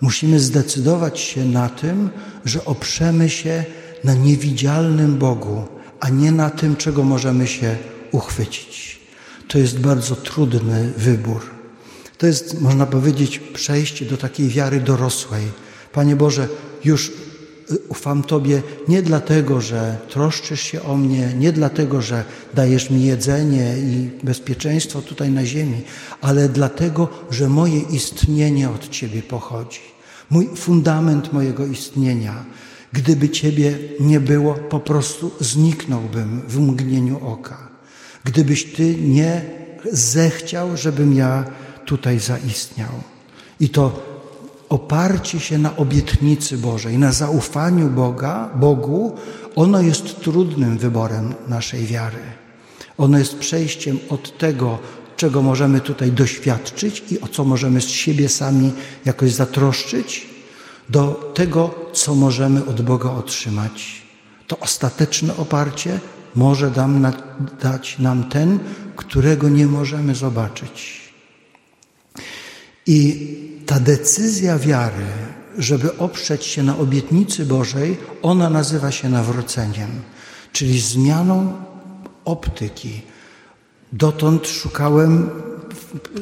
Musimy 0.00 0.40
zdecydować 0.40 1.20
się 1.20 1.44
na 1.44 1.68
tym, 1.68 2.10
że 2.44 2.64
oprzemy 2.64 3.30
się 3.30 3.64
na 4.04 4.14
niewidzialnym 4.14 5.18
Bogu, 5.18 5.64
a 6.00 6.08
nie 6.08 6.32
na 6.32 6.50
tym, 6.50 6.76
czego 6.76 7.02
możemy 7.02 7.46
się 7.46 7.76
uchwycić. 8.12 9.00
To 9.48 9.58
jest 9.58 9.78
bardzo 9.78 10.16
trudny 10.16 10.92
wybór. 10.96 11.59
To 12.20 12.26
jest, 12.26 12.60
można 12.60 12.86
powiedzieć, 12.86 13.38
przejście 13.38 14.04
do 14.06 14.16
takiej 14.16 14.48
wiary 14.48 14.80
dorosłej. 14.80 15.42
Panie 15.92 16.16
Boże, 16.16 16.48
już 16.84 17.12
ufam 17.88 18.22
Tobie 18.22 18.62
nie 18.88 19.02
dlatego, 19.02 19.60
że 19.60 19.96
troszczysz 20.08 20.60
się 20.60 20.82
o 20.82 20.96
mnie, 20.96 21.32
nie 21.38 21.52
dlatego, 21.52 22.02
że 22.02 22.24
dajesz 22.54 22.90
mi 22.90 23.04
jedzenie 23.04 23.74
i 23.78 24.10
bezpieczeństwo 24.22 25.02
tutaj 25.02 25.30
na 25.30 25.46
ziemi, 25.46 25.82
ale 26.20 26.48
dlatego, 26.48 27.08
że 27.30 27.48
moje 27.48 27.80
istnienie 27.80 28.70
od 28.70 28.88
Ciebie 28.88 29.22
pochodzi. 29.22 29.80
Mój 30.30 30.48
fundament 30.56 31.32
mojego 31.32 31.66
istnienia. 31.66 32.44
Gdyby 32.92 33.28
Ciebie 33.28 33.78
nie 34.00 34.20
było, 34.20 34.54
po 34.54 34.80
prostu 34.80 35.30
zniknąłbym 35.40 36.42
w 36.48 36.58
mgnieniu 36.58 37.26
oka. 37.26 37.68
Gdybyś 38.24 38.64
Ty 38.64 38.94
nie 38.96 39.44
zechciał, 39.92 40.76
żebym 40.76 41.14
ja 41.14 41.44
tutaj 41.90 42.18
zaistniał. 42.18 42.94
I 43.60 43.68
to 43.68 44.02
oparcie 44.68 45.40
się 45.40 45.58
na 45.58 45.76
obietnicy 45.76 46.58
Bożej, 46.58 46.98
na 46.98 47.12
zaufaniu 47.12 47.88
Boga, 47.88 48.50
Bogu, 48.54 49.16
ono 49.56 49.80
jest 49.80 50.20
trudnym 50.20 50.78
wyborem 50.78 51.34
naszej 51.48 51.86
wiary. 51.86 52.22
Ono 52.98 53.18
jest 53.18 53.38
przejściem 53.38 53.98
od 54.08 54.38
tego, 54.38 54.78
czego 55.16 55.42
możemy 55.42 55.80
tutaj 55.80 56.12
doświadczyć 56.12 57.02
i 57.10 57.20
o 57.20 57.28
co 57.28 57.44
możemy 57.44 57.80
z 57.80 57.88
siebie 57.88 58.28
sami 58.28 58.72
jakoś 59.04 59.32
zatroszczyć, 59.32 60.26
do 60.88 61.32
tego, 61.34 61.74
co 61.92 62.14
możemy 62.14 62.64
od 62.66 62.82
Boga 62.82 63.10
otrzymać. 63.10 64.02
To 64.46 64.58
ostateczne 64.58 65.36
oparcie 65.36 66.00
może 66.34 66.70
dać 67.62 67.98
nam 67.98 68.24
ten, 68.24 68.58
którego 68.96 69.48
nie 69.48 69.66
możemy 69.66 70.14
zobaczyć. 70.14 70.99
I 72.86 73.28
ta 73.66 73.80
decyzja 73.80 74.58
wiary, 74.58 75.06
żeby 75.58 75.96
oprzeć 75.96 76.44
się 76.44 76.62
na 76.62 76.78
obietnicy 76.78 77.46
Bożej, 77.46 77.96
ona 78.22 78.50
nazywa 78.50 78.90
się 78.90 79.08
nawróceniem, 79.08 79.90
czyli 80.52 80.80
zmianą 80.80 81.52
optyki. 82.24 83.02
Dotąd 83.92 84.48
szukałem 84.48 85.30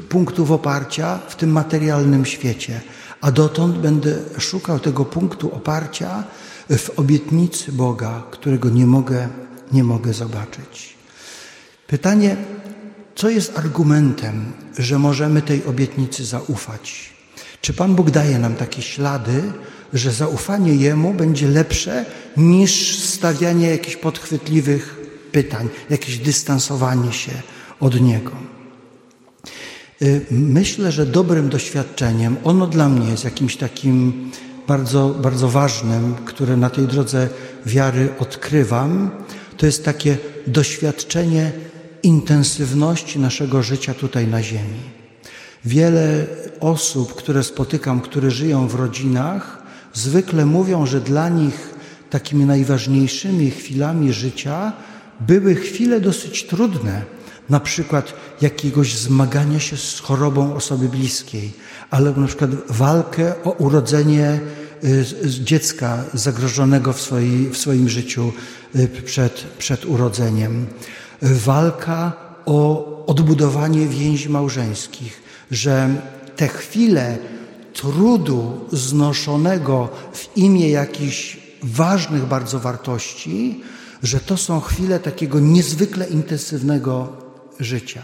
punktów 0.09 0.51
oparcia 0.51 1.19
w 1.29 1.37
tym 1.37 1.51
materialnym 1.51 2.27
świecie, 2.27 2.81
a 3.21 3.31
dotąd 3.33 3.79
będę 3.79 4.19
szukał 4.39 4.81
tego 4.81 5.05
punktu 5.05 5.55
oparcia 5.55 6.25
w 6.71 6.91
obietnicy 6.99 7.73
Boga, 7.73 8.23
którego 8.31 8.69
nie 8.69 8.87
mogę, 8.87 9.29
nie 9.73 9.85
mogę 9.85 10.13
zobaczyć. 10.13 10.99
Pytanie, 11.87 12.37
co 13.19 13.31
jest 13.31 13.59
argumentem, 13.59 14.53
że 14.79 14.99
możemy 14.99 15.43
tej 15.43 15.65
obietnicy 15.65 16.25
zaufać? 16.25 17.13
Czy 17.61 17.73
Pan 17.73 17.95
Bóg 17.95 18.11
daje 18.11 18.39
nam 18.39 18.55
takie 18.55 18.83
ślady, 18.83 19.43
że 19.93 20.13
zaufanie 20.13 20.75
Jemu 20.75 21.15
będzie 21.15 21.49
lepsze 21.49 22.05
niż 22.37 22.99
stawianie 22.99 23.71
jakichś 23.71 23.97
podchwytliwych 23.97 24.97
pytań, 25.33 25.69
jakieś 25.91 26.19
dystansowanie 26.19 27.13
się 27.13 27.33
od 27.81 28.01
Niego? 28.01 28.31
Y, 30.03 30.27
myślę, 30.31 30.93
że 30.93 31.07
dobrym 31.07 31.49
doświadczeniem, 31.49 32.37
ono 32.45 32.67
dla 32.67 32.89
mnie 32.89 33.11
jest 33.11 33.25
jakimś 33.25 33.57
takim 33.57 34.31
bardzo, 34.67 35.09
bardzo 35.09 35.49
ważnym, 35.49 36.15
które 36.25 36.57
na 36.57 36.71
tej 36.71 36.87
drodze 36.87 37.29
wiary 37.67 38.09
odkrywam, 38.19 39.11
to 39.57 39.67
jest 39.67 39.85
takie 39.85 40.19
doświadczenie 40.47 41.53
intensywności 42.03 43.19
naszego 43.19 43.63
życia 43.63 43.95
tutaj 43.95 44.27
na 44.27 44.43
Ziemi. 44.43 44.81
Wiele 45.65 46.27
osób, 46.61 47.15
które 47.15 47.45
spotykam, 47.45 48.01
które 48.01 48.31
żyją 48.31 48.69
w 48.69 48.75
rodzinach, 48.75 49.63
zwykle 49.95 50.47
mówią, 50.47 50.87
że 50.87 51.01
dla 51.01 51.29
nich 51.29 51.75
takimi 52.11 52.45
najważniejszymi 52.45 53.51
chwilami 53.51 54.13
życia 54.13 54.73
były 55.21 55.55
chwile 55.55 56.01
dosyć 56.01 56.47
trudne, 56.47 57.03
na 57.49 57.61
przykład 57.61 58.15
jakiegoś 58.41 58.97
zmagania 58.97 59.61
się 59.61 59.77
z 59.77 60.01
chorobą 60.01 60.55
osoby 60.55 60.89
bliskiej, 60.89 61.53
albo 61.91 62.21
na 62.21 62.27
przykład 62.27 62.51
walkę 62.69 63.33
o 63.45 63.51
urodzenie 63.51 64.41
y, 64.85 65.05
dziecka 65.29 66.05
zagrożonego 66.15 66.93
w, 66.93 67.01
swojej, 67.01 67.51
w 67.51 67.57
swoim 67.57 67.89
życiu 67.89 68.33
y, 68.77 68.89
przed, 69.05 69.45
przed 69.59 69.85
urodzeniem, 69.85 70.67
walka 71.23 72.13
o 72.47 72.89
odbudowanie 73.07 73.87
więzi 73.87 74.29
małżeńskich, 74.29 75.23
że 75.51 75.89
te 76.37 76.49
chwile 76.49 77.19
trudu 77.73 78.61
znoszonego 78.73 79.89
w 80.13 80.37
imię 80.37 80.71
jakichś 80.71 81.37
ważnych 81.63 82.27
bardzo 82.27 82.59
wartości, 82.59 83.61
że 84.03 84.21
to 84.21 84.37
są 84.37 84.61
chwile 84.61 85.01
takiego 85.01 85.41
niezwykle 85.41 86.07
intensywnego 86.07 87.13
życia. 87.61 88.03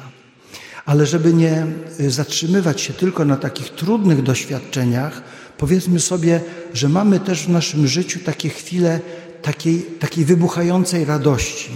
Ale 0.86 1.06
żeby 1.06 1.32
nie 1.32 1.66
zatrzymywać 2.08 2.80
się 2.80 2.92
tylko 2.92 3.24
na 3.24 3.36
takich 3.36 3.70
trudnych 3.70 4.22
doświadczeniach, 4.22 5.22
powiedzmy 5.58 6.00
sobie, 6.00 6.40
że 6.74 6.88
mamy 6.88 7.20
też 7.20 7.46
w 7.46 7.48
naszym 7.48 7.86
życiu 7.86 8.20
takie 8.24 8.48
chwile 8.48 9.00
takiej, 9.42 9.82
takiej 9.82 10.24
wybuchającej 10.24 11.04
radości, 11.04 11.70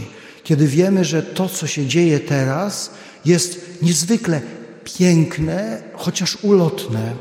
kiedy 0.49 0.67
wiemy, 0.67 1.05
że 1.05 1.23
to, 1.23 1.49
co 1.49 1.67
się 1.67 1.87
dzieje 1.87 2.21
teraz, 2.21 2.91
jest 3.25 3.83
niezwykle 3.83 4.41
piękne, 4.85 5.83
chociaż 5.95 6.39
ulotne. 6.43 7.13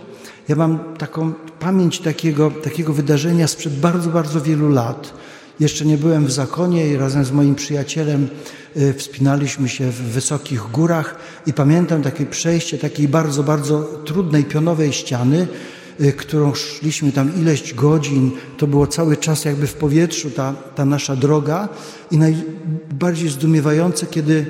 Ja 0.47 0.55
mam 0.55 0.79
taką 0.97 1.33
pamięć 1.59 1.99
takiego, 1.99 2.51
takiego 2.51 2.93
wydarzenia 2.93 3.47
sprzed 3.47 3.79
bardzo, 3.79 4.09
bardzo 4.09 4.41
wielu 4.41 4.69
lat. 4.69 5.13
Jeszcze 5.59 5.85
nie 5.85 5.97
byłem 5.97 6.25
w 6.25 6.31
zakonie 6.31 6.87
i 6.87 6.97
razem 6.97 7.25
z 7.25 7.31
moim 7.31 7.55
przyjacielem 7.55 8.29
y, 8.77 8.93
wspinaliśmy 8.93 9.69
się 9.69 9.91
w 9.91 10.01
wysokich 10.01 10.61
górach 10.71 11.15
i 11.45 11.53
pamiętam 11.53 12.01
takie 12.01 12.25
przejście 12.25 12.77
takiej 12.77 13.07
bardzo, 13.07 13.43
bardzo 13.43 13.83
trudnej 14.05 14.43
pionowej 14.43 14.93
ściany, 14.93 15.47
którą 16.17 16.53
szliśmy 16.53 17.11
tam 17.11 17.41
ileś 17.41 17.73
godzin. 17.73 18.31
To 18.57 18.67
było 18.67 18.87
cały 18.87 19.17
czas 19.17 19.45
jakby 19.45 19.67
w 19.67 19.73
powietrzu 19.73 20.31
ta, 20.31 20.53
ta 20.75 20.85
nasza 20.85 21.15
droga 21.15 21.69
i 22.11 22.17
najbardziej 22.17 23.29
zdumiewające, 23.29 24.05
kiedy, 24.05 24.45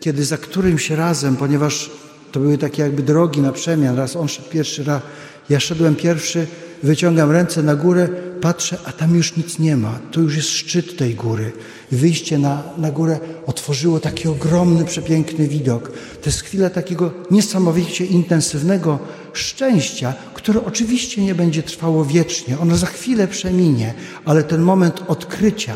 kiedy 0.00 0.24
za 0.24 0.38
którymś 0.38 0.90
razem, 0.90 1.36
ponieważ 1.36 1.90
to 2.32 2.40
były 2.40 2.58
takie 2.58 2.82
jakby 2.82 3.02
drogi 3.02 3.40
na 3.40 3.52
przemian. 3.52 3.96
Raz 3.96 4.16
on 4.16 4.28
szedł 4.28 4.48
pierwszy, 4.48 4.84
raz 4.84 5.02
ja 5.50 5.60
szedłem 5.60 5.96
pierwszy, 5.96 6.46
wyciągam 6.82 7.30
ręce 7.30 7.62
na 7.62 7.74
górę, 7.74 8.08
patrzę, 8.40 8.78
a 8.84 8.92
tam 8.92 9.14
już 9.14 9.36
nic 9.36 9.58
nie 9.58 9.76
ma. 9.76 9.98
To 10.12 10.20
już 10.20 10.36
jest 10.36 10.48
szczyt 10.48 10.96
tej 10.96 11.14
góry. 11.14 11.52
Wyjście 11.92 12.38
na, 12.38 12.62
na 12.78 12.90
górę 12.90 13.18
otworzyło 13.46 14.00
taki 14.00 14.28
ogromny, 14.28 14.84
przepiękny 14.84 15.48
widok. 15.48 15.92
To 16.22 16.26
jest 16.26 16.42
chwila 16.42 16.70
takiego 16.70 17.10
niesamowicie 17.30 18.04
intensywnego 18.04 18.98
szczęścia, 19.32 20.14
które 20.34 20.64
oczywiście 20.64 21.24
nie 21.24 21.34
będzie 21.34 21.62
trwało 21.62 22.04
wiecznie. 22.04 22.58
Ono 22.58 22.76
za 22.76 22.86
chwilę 22.86 23.28
przeminie, 23.28 23.94
ale 24.24 24.42
ten 24.42 24.62
moment 24.62 25.02
odkrycia, 25.08 25.74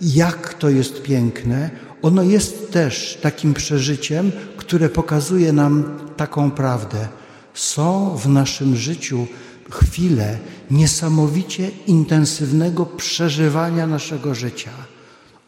jak 0.00 0.54
to 0.54 0.70
jest 0.70 1.02
piękne, 1.02 1.70
ono 2.02 2.22
jest 2.22 2.72
też 2.72 3.18
takim 3.22 3.54
przeżyciem, 3.54 4.32
które 4.56 4.88
pokazuje 4.88 5.52
nam 5.52 5.98
taką 6.16 6.50
prawdę. 6.50 7.08
Są 7.54 8.16
w 8.16 8.28
naszym 8.28 8.76
życiu 8.76 9.26
chwile 9.70 10.38
niesamowicie 10.70 11.70
intensywnego 11.86 12.86
przeżywania 12.86 13.86
naszego 13.86 14.34
życia. 14.34 14.70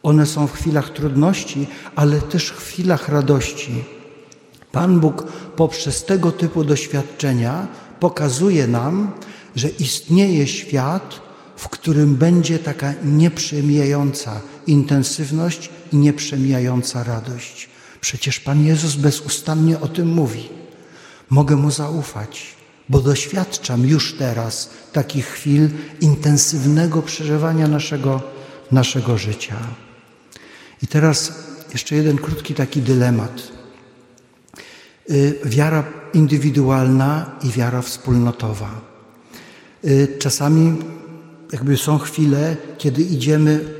One 0.03 0.25
są 0.25 0.47
w 0.47 0.53
chwilach 0.53 0.89
trudności, 0.89 1.67
ale 1.95 2.21
też 2.21 2.49
w 2.49 2.57
chwilach 2.57 3.09
radości. 3.09 3.83
Pan 4.71 4.99
Bóg 4.99 5.23
poprzez 5.55 6.05
tego 6.05 6.31
typu 6.31 6.63
doświadczenia 6.63 7.67
pokazuje 7.99 8.67
nam, 8.67 9.11
że 9.55 9.69
istnieje 9.69 10.47
świat, 10.47 11.21
w 11.55 11.69
którym 11.69 12.15
będzie 12.15 12.59
taka 12.59 12.93
nieprzemijająca 13.03 14.41
intensywność 14.67 15.69
i 15.93 15.97
nieprzemijająca 15.97 17.03
radość. 17.03 17.69
Przecież 18.01 18.39
Pan 18.39 18.65
Jezus 18.65 18.95
bezustannie 18.95 19.79
o 19.79 19.87
tym 19.87 20.13
mówi. 20.13 20.49
Mogę 21.29 21.55
Mu 21.55 21.71
zaufać, 21.71 22.56
bo 22.89 22.99
doświadczam 22.99 23.85
już 23.85 24.13
teraz 24.13 24.69
takich 24.93 25.25
chwil 25.25 25.69
intensywnego 26.01 27.01
przeżywania 27.01 27.67
naszego, 27.67 28.21
naszego 28.71 29.17
życia. 29.17 29.55
I 30.83 30.87
teraz 30.87 31.33
jeszcze 31.73 31.95
jeden 31.95 32.17
krótki 32.17 32.53
taki 32.53 32.81
dylemat. 32.81 33.41
Y, 35.09 35.39
wiara 35.45 35.83
indywidualna 36.13 37.31
i 37.43 37.51
wiara 37.51 37.81
wspólnotowa. 37.81 38.81
Y, 39.85 40.17
czasami 40.19 40.77
jakby 41.51 41.77
są 41.77 41.97
chwile, 41.97 42.57
kiedy 42.77 43.01
idziemy 43.01 43.77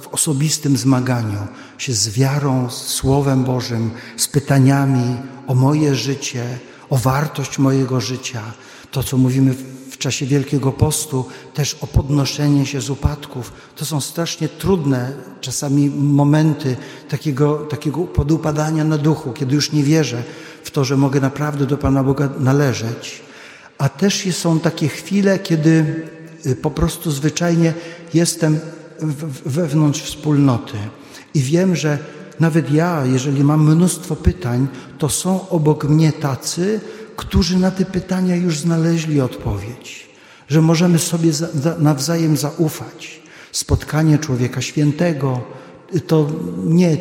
w 0.00 0.08
osobistym 0.08 0.76
zmaganiu 0.76 1.46
się 1.78 1.92
z 1.92 2.08
wiarą, 2.08 2.70
z 2.70 2.76
Słowem 2.76 3.44
Bożym, 3.44 3.90
z 4.16 4.28
pytaniami 4.28 5.16
o 5.46 5.54
moje 5.54 5.94
życie, 5.94 6.44
o 6.90 6.96
wartość 6.96 7.58
mojego 7.58 8.00
życia. 8.00 8.42
To, 8.90 9.02
co 9.02 9.16
mówimy 9.16 9.54
w 9.90 9.98
czasie 9.98 10.26
Wielkiego 10.26 10.72
Postu, 10.72 11.24
też 11.54 11.76
o 11.80 11.86
podnoszenie 11.86 12.66
się 12.66 12.80
z 12.80 12.90
upadków. 12.90 13.52
To 13.76 13.84
są 13.84 14.00
strasznie 14.00 14.48
trudne 14.48 15.12
czasami 15.40 15.90
momenty 15.90 16.76
takiego, 17.08 17.56
takiego 17.56 18.04
podupadania 18.04 18.84
na 18.84 18.98
duchu, 18.98 19.32
kiedy 19.32 19.54
już 19.54 19.72
nie 19.72 19.82
wierzę 19.82 20.22
w 20.64 20.70
to, 20.70 20.84
że 20.84 20.96
mogę 20.96 21.20
naprawdę 21.20 21.66
do 21.66 21.78
Pana 21.78 22.04
Boga 22.04 22.28
należeć. 22.38 23.22
A 23.78 23.88
też 23.88 24.36
są 24.36 24.60
takie 24.60 24.88
chwile, 24.88 25.38
kiedy 25.38 26.04
y, 26.46 26.56
po 26.56 26.70
prostu 26.70 27.10
zwyczajnie 27.10 27.74
jestem 28.14 28.60
wewnątrz 29.46 30.02
wspólnoty 30.02 30.76
i 31.34 31.40
wiem, 31.40 31.76
że 31.76 31.98
nawet 32.40 32.70
ja, 32.72 33.04
jeżeli 33.06 33.44
mam 33.44 33.72
mnóstwo 33.72 34.16
pytań, 34.16 34.68
to 34.98 35.08
są 35.08 35.48
obok 35.48 35.84
mnie 35.84 36.12
tacy, 36.12 36.80
którzy 37.16 37.58
na 37.58 37.70
te 37.70 37.84
pytania 37.84 38.36
już 38.36 38.58
znaleźli 38.58 39.20
odpowiedź, 39.20 40.08
że 40.48 40.62
możemy 40.62 40.98
sobie 40.98 41.30
nawzajem 41.78 42.36
zaufać. 42.36 43.20
Spotkanie 43.52 44.18
człowieka 44.18 44.60
świętego 44.60 45.40
to 46.06 46.30
nie 46.64 46.96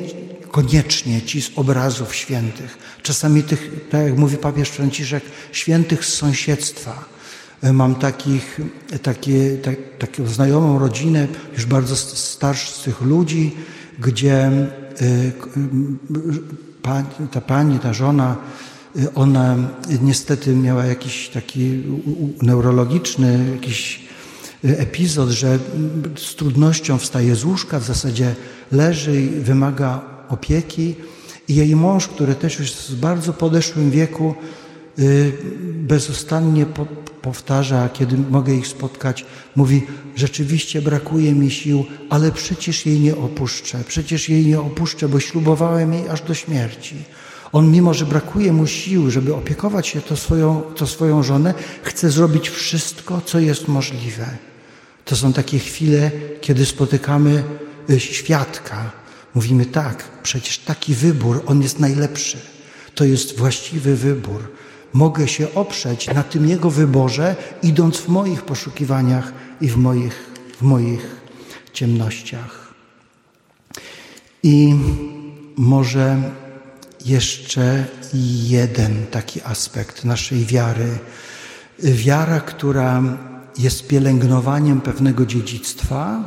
koniecznie 0.51 1.21
ci 1.21 1.41
z 1.41 1.51
obrazów 1.55 2.15
świętych, 2.15 2.77
czasami 3.03 3.43
tych, 3.43 3.89
tak 3.89 4.03
jak 4.03 4.17
mówi 4.17 4.37
papież 4.37 4.69
Franciszek, 4.69 5.23
świętych 5.51 6.05
z 6.05 6.13
sąsiedztwa. 6.13 7.05
Mam 7.73 7.95
takich, 7.95 8.59
takie, 9.03 9.57
tak, 9.57 9.75
taką 9.99 10.27
znajomą 10.27 10.79
rodzinę, 10.79 11.27
już 11.53 11.65
bardzo 11.65 11.95
starszych 11.95 13.01
ludzi, 13.01 13.55
gdzie 13.99 14.51
ta 17.31 17.41
pani, 17.41 17.79
ta 17.79 17.93
żona, 17.93 18.37
y, 18.95 19.13
ona 19.13 19.55
niestety 20.01 20.55
miała 20.55 20.85
jakiś 20.85 21.29
taki 21.29 21.83
neurologiczny 22.41 23.51
jakiś 23.55 24.09
epizod, 24.63 25.29
że 25.29 25.59
z 26.17 26.35
trudnością 26.35 26.97
wstaje 26.97 27.35
z 27.35 27.45
łóżka, 27.45 27.79
w 27.79 27.83
zasadzie 27.83 28.35
leży 28.71 29.21
i 29.21 29.29
wymaga 29.29 30.01
opieki. 30.29 30.95
I 31.47 31.55
jej 31.55 31.75
mąż, 31.75 32.07
który 32.07 32.35
też 32.35 32.59
już 32.59 32.69
jest 32.69 32.91
w 32.91 32.99
bardzo 32.99 33.33
podeszłym 33.33 33.91
wieku, 33.91 34.35
y, 34.35 34.68
bezustannie 35.73 36.65
powtarza, 37.21 37.89
kiedy 37.89 38.17
mogę 38.17 38.53
ich 38.53 38.67
spotkać, 38.67 39.25
mówi: 39.55 39.87
Rzeczywiście 40.15 40.81
brakuje 40.81 41.33
mi 41.35 41.51
sił, 41.51 41.85
ale 42.09 42.31
przecież 42.31 42.85
jej 42.85 42.99
nie 42.99 43.15
opuszczę, 43.15 43.83
przecież 43.87 44.29
jej 44.29 44.45
nie 44.45 44.59
opuszczę, 44.59 45.09
bo 45.09 45.19
ślubowałem 45.19 45.93
jej 45.93 46.09
aż 46.09 46.21
do 46.21 46.33
śmierci. 46.33 46.95
On, 47.51 47.71
mimo 47.71 47.93
że 47.93 48.05
brakuje 48.05 48.53
mu 48.53 48.67
sił, 48.67 49.11
żeby 49.11 49.35
opiekować 49.35 49.87
się 49.87 50.01
to 50.01 50.15
swoją, 50.17 50.61
to 50.61 50.87
swoją 50.87 51.23
żonę, 51.23 51.53
chce 51.83 52.09
zrobić 52.09 52.49
wszystko, 52.49 53.21
co 53.25 53.39
jest 53.39 53.67
możliwe. 53.67 54.25
To 55.05 55.15
są 55.15 55.33
takie 55.33 55.59
chwile, 55.59 56.11
kiedy 56.41 56.65
spotykamy 56.65 57.43
y, 57.89 57.99
świadka. 57.99 58.91
Mówimy 59.35 59.65
tak, 59.65 60.03
przecież 60.23 60.57
taki 60.57 60.93
wybór, 60.93 61.43
on 61.45 61.61
jest 61.61 61.79
najlepszy. 61.79 62.37
To 62.95 63.05
jest 63.05 63.37
właściwy 63.37 63.95
wybór 63.95 64.58
mogę 64.93 65.27
się 65.27 65.53
oprzeć 65.53 66.07
na 66.07 66.23
tym 66.23 66.49
Jego 66.49 66.69
wyborze, 66.69 67.35
idąc 67.63 67.97
w 67.97 68.07
moich 68.07 68.41
poszukiwaniach 68.41 69.33
i 69.61 69.69
w 69.69 69.77
moich, 69.77 70.29
w 70.57 70.61
moich 70.61 71.15
ciemnościach. 71.73 72.73
I 74.43 74.75
może 75.57 76.17
jeszcze 77.05 77.85
jeden 78.47 79.05
taki 79.11 79.41
aspekt 79.41 80.05
naszej 80.05 80.45
wiary. 80.45 80.97
Wiara, 81.79 82.39
która 82.39 83.03
jest 83.57 83.87
pielęgnowaniem 83.87 84.81
pewnego 84.81 85.25
dziedzictwa 85.25 86.23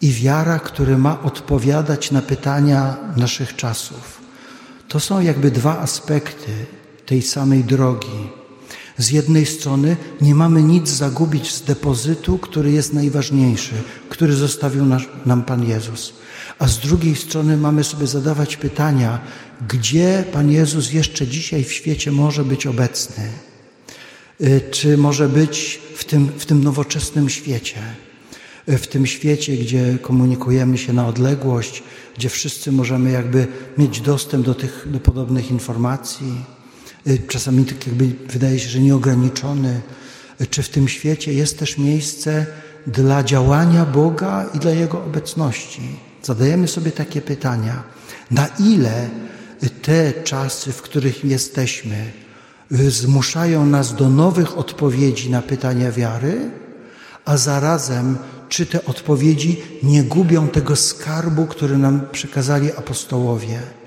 i 0.00 0.12
wiara, 0.12 0.58
która 0.58 0.98
ma 0.98 1.22
odpowiadać 1.22 2.10
na 2.10 2.22
pytania 2.22 2.96
naszych 3.16 3.56
czasów. 3.56 4.20
To 4.88 5.00
są 5.00 5.20
jakby 5.20 5.50
dwa 5.50 5.78
aspekty 5.78 6.66
tej 7.08 7.22
samej 7.22 7.64
drogi. 7.64 8.18
Z 8.98 9.10
jednej 9.10 9.46
strony 9.46 9.96
nie 10.20 10.34
mamy 10.34 10.62
nic 10.62 10.88
zagubić 10.88 11.52
z 11.52 11.62
depozytu, 11.62 12.38
który 12.38 12.72
jest 12.72 12.92
najważniejszy, 12.92 13.74
który 14.08 14.34
zostawił 14.34 14.84
nam 15.26 15.42
Pan 15.42 15.68
Jezus. 15.68 16.12
A 16.58 16.68
z 16.68 16.78
drugiej 16.78 17.16
strony 17.16 17.56
mamy 17.56 17.84
sobie 17.84 18.06
zadawać 18.06 18.56
pytania, 18.56 19.20
gdzie 19.68 20.24
Pan 20.32 20.50
Jezus 20.50 20.92
jeszcze 20.92 21.26
dzisiaj 21.26 21.64
w 21.64 21.72
świecie 21.72 22.12
może 22.12 22.44
być 22.44 22.66
obecny? 22.66 23.24
Y, 24.40 24.60
czy 24.70 24.96
może 24.96 25.28
być 25.28 25.80
w 25.94 26.04
tym, 26.04 26.28
w 26.38 26.46
tym 26.46 26.64
nowoczesnym 26.64 27.28
świecie? 27.28 27.80
Y, 28.68 28.78
w 28.78 28.86
tym 28.86 29.06
świecie, 29.06 29.56
gdzie 29.56 29.98
komunikujemy 30.02 30.78
się 30.78 30.92
na 30.92 31.06
odległość, 31.06 31.82
gdzie 32.16 32.28
wszyscy 32.28 32.72
możemy 32.72 33.10
jakby 33.10 33.46
mieć 33.78 34.00
dostęp 34.00 34.46
do 34.46 34.54
tych 34.54 34.86
do 34.90 35.00
podobnych 35.00 35.50
informacji? 35.50 36.57
Y, 37.08 37.18
czasami 37.28 37.64
tak 37.64 37.86
jakby 37.86 38.10
wydaje 38.28 38.58
się, 38.58 38.68
że 38.68 38.80
nieograniczony, 38.80 39.80
y, 40.40 40.46
czy 40.46 40.62
w 40.62 40.68
tym 40.68 40.88
świecie 40.88 41.32
jest 41.32 41.58
też 41.58 41.78
miejsce 41.78 42.46
dla 42.86 43.22
działania 43.22 43.84
Boga 43.84 44.46
i 44.54 44.58
dla 44.58 44.70
Jego 44.70 45.04
obecności. 45.04 45.82
Zadajemy 46.22 46.68
sobie 46.68 46.92
takie 46.92 47.20
pytania, 47.20 47.82
na 48.30 48.46
ile 48.46 49.08
te 49.82 50.12
czasy, 50.12 50.72
w 50.72 50.82
których 50.82 51.24
jesteśmy, 51.24 52.12
y, 52.72 52.90
zmuszają 52.90 53.66
nas 53.66 53.94
do 53.94 54.08
nowych 54.08 54.58
odpowiedzi 54.58 55.30
na 55.30 55.42
pytania 55.42 55.92
wiary, 55.92 56.50
a 57.24 57.36
zarazem 57.36 58.18
czy 58.48 58.66
te 58.66 58.84
odpowiedzi 58.84 59.62
nie 59.82 60.02
gubią 60.02 60.48
tego 60.48 60.76
skarbu, 60.76 61.46
który 61.46 61.78
nam 61.78 62.00
przekazali 62.12 62.72
apostołowie. 62.72 63.77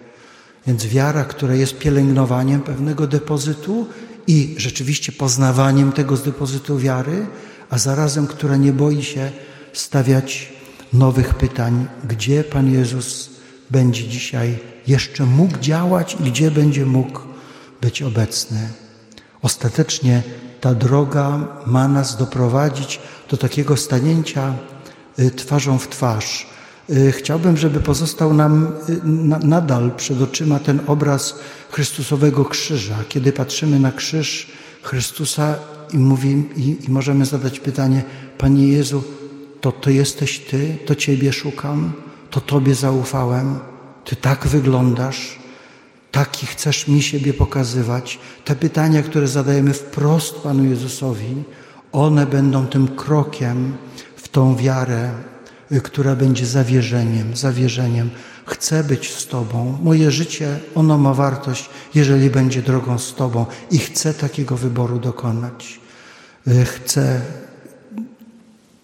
Więc 0.67 0.85
wiara, 0.85 1.23
która 1.23 1.55
jest 1.55 1.77
pielęgnowaniem 1.77 2.61
pewnego 2.61 3.07
depozytu 3.07 3.87
i 4.27 4.55
rzeczywiście 4.57 5.11
poznawaniem 5.11 5.91
tego 5.91 6.17
z 6.17 6.23
depozytu 6.23 6.77
wiary, 6.77 7.27
a 7.69 7.77
zarazem, 7.77 8.27
która 8.27 8.57
nie 8.57 8.73
boi 8.73 9.03
się 9.03 9.31
stawiać 9.73 10.53
nowych 10.93 11.33
pytań, 11.33 11.87
gdzie 12.03 12.43
Pan 12.43 12.73
Jezus 12.73 13.29
będzie 13.69 14.07
dzisiaj 14.07 14.59
jeszcze 14.87 15.25
mógł 15.25 15.59
działać 15.59 16.17
i 16.19 16.23
gdzie 16.23 16.51
będzie 16.51 16.85
mógł 16.85 17.19
być 17.81 18.01
obecny. 18.01 18.69
Ostatecznie 19.41 20.23
ta 20.61 20.73
droga 20.75 21.47
ma 21.65 21.87
nas 21.87 22.17
doprowadzić 22.17 22.99
do 23.29 23.37
takiego 23.37 23.77
stanięcia 23.77 24.53
y, 25.19 25.31
twarzą 25.31 25.79
w 25.79 25.87
twarz 25.87 26.47
chciałbym, 27.11 27.57
żeby 27.57 27.79
pozostał 27.79 28.33
nam 28.33 28.67
y, 28.89 28.99
nadal 29.47 29.91
przed 29.97 30.21
oczyma 30.21 30.59
ten 30.59 30.79
obraz 30.87 31.35
Chrystusowego 31.71 32.45
krzyża. 32.45 32.95
Kiedy 33.09 33.33
patrzymy 33.33 33.79
na 33.79 33.91
krzyż 33.91 34.51
Chrystusa 34.81 35.55
i, 35.93 35.97
mówi, 35.97 36.43
i, 36.55 36.85
i 36.87 36.91
możemy 36.91 37.25
zadać 37.25 37.59
pytanie, 37.59 38.03
Panie 38.37 38.67
Jezu, 38.67 39.03
to 39.61 39.71
to 39.71 39.89
jesteś 39.89 40.39
Ty, 40.39 40.77
to 40.85 40.95
Ciebie 40.95 41.33
szukam, 41.33 41.91
to 42.29 42.41
Tobie 42.41 42.75
zaufałem, 42.75 43.59
Ty 44.05 44.15
tak 44.15 44.47
wyglądasz, 44.47 45.39
taki 46.11 46.45
chcesz 46.45 46.87
mi 46.87 47.01
siebie 47.01 47.33
pokazywać. 47.33 48.19
Te 48.45 48.55
pytania, 48.55 49.03
które 49.03 49.27
zadajemy 49.27 49.73
wprost 49.73 50.35
Panu 50.35 50.65
Jezusowi, 50.65 51.43
one 51.91 52.25
będą 52.25 52.67
tym 52.67 52.87
krokiem 52.87 53.73
w 54.15 54.27
tą 54.29 54.55
wiarę, 54.55 55.11
która 55.79 56.15
będzie 56.15 56.45
zawierzeniem, 56.45 57.35
zawierzeniem. 57.35 58.09
Chcę 58.45 58.83
być 58.83 59.13
z 59.13 59.27
Tobą. 59.27 59.77
Moje 59.83 60.11
życie, 60.11 60.59
ono 60.75 60.97
ma 60.97 61.13
wartość, 61.13 61.69
jeżeli 61.95 62.29
będzie 62.29 62.61
drogą 62.61 62.99
z 62.99 63.15
Tobą 63.15 63.45
i 63.71 63.79
chcę 63.79 64.13
takiego 64.13 64.57
wyboru 64.57 64.99
dokonać. 64.99 65.79
E, 66.47 66.65
chcę 66.65 67.21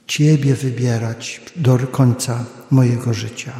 Ciebie 0.07 0.55
wybierać 0.55 1.41
do 1.55 1.77
końca 1.77 2.45
mojego 2.71 3.13
życia. 3.13 3.53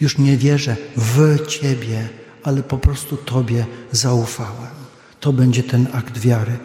Już 0.00 0.18
nie 0.18 0.36
wierzę 0.36 0.76
w 0.96 1.46
Ciebie, 1.46 2.08
ale 2.42 2.62
po 2.62 2.78
prostu 2.78 3.16
Tobie 3.16 3.66
zaufałem. 3.92 4.72
To 5.20 5.32
będzie 5.32 5.62
ten 5.62 5.86
akt 5.92 6.18
wiary. 6.18 6.58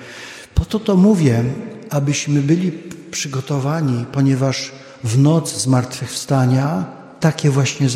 Po 0.55 0.65
to 0.65 0.79
to 0.79 0.95
mówię, 0.95 1.43
abyśmy 1.89 2.41
byli 2.41 2.71
przygotowani, 3.11 4.05
ponieważ 4.11 4.71
w 5.03 5.17
noc 5.17 5.61
zmartwychwstania 5.61 6.85
takie 7.19 7.49
właśnie 7.49 7.87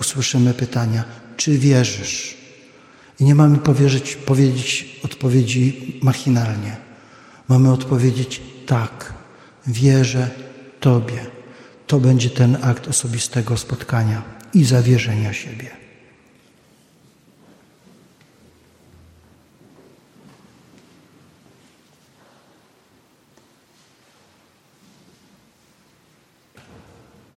usłyszymy 0.00 0.54
pytania. 0.54 1.04
Czy 1.36 1.58
wierzysz? 1.58 2.36
I 3.20 3.24
nie 3.24 3.34
mamy 3.34 3.58
powierzyć, 3.58 4.16
powiedzieć 4.16 5.00
odpowiedzi 5.04 5.98
machinalnie. 6.02 6.76
Mamy 7.48 7.72
odpowiedzieć 7.72 8.40
tak, 8.66 9.14
wierzę 9.66 10.30
Tobie. 10.80 11.26
To 11.86 12.00
będzie 12.00 12.30
ten 12.30 12.58
akt 12.62 12.88
osobistego 12.88 13.56
spotkania 13.56 14.22
i 14.54 14.64
zawierzenia 14.64 15.32
siebie. 15.32 15.79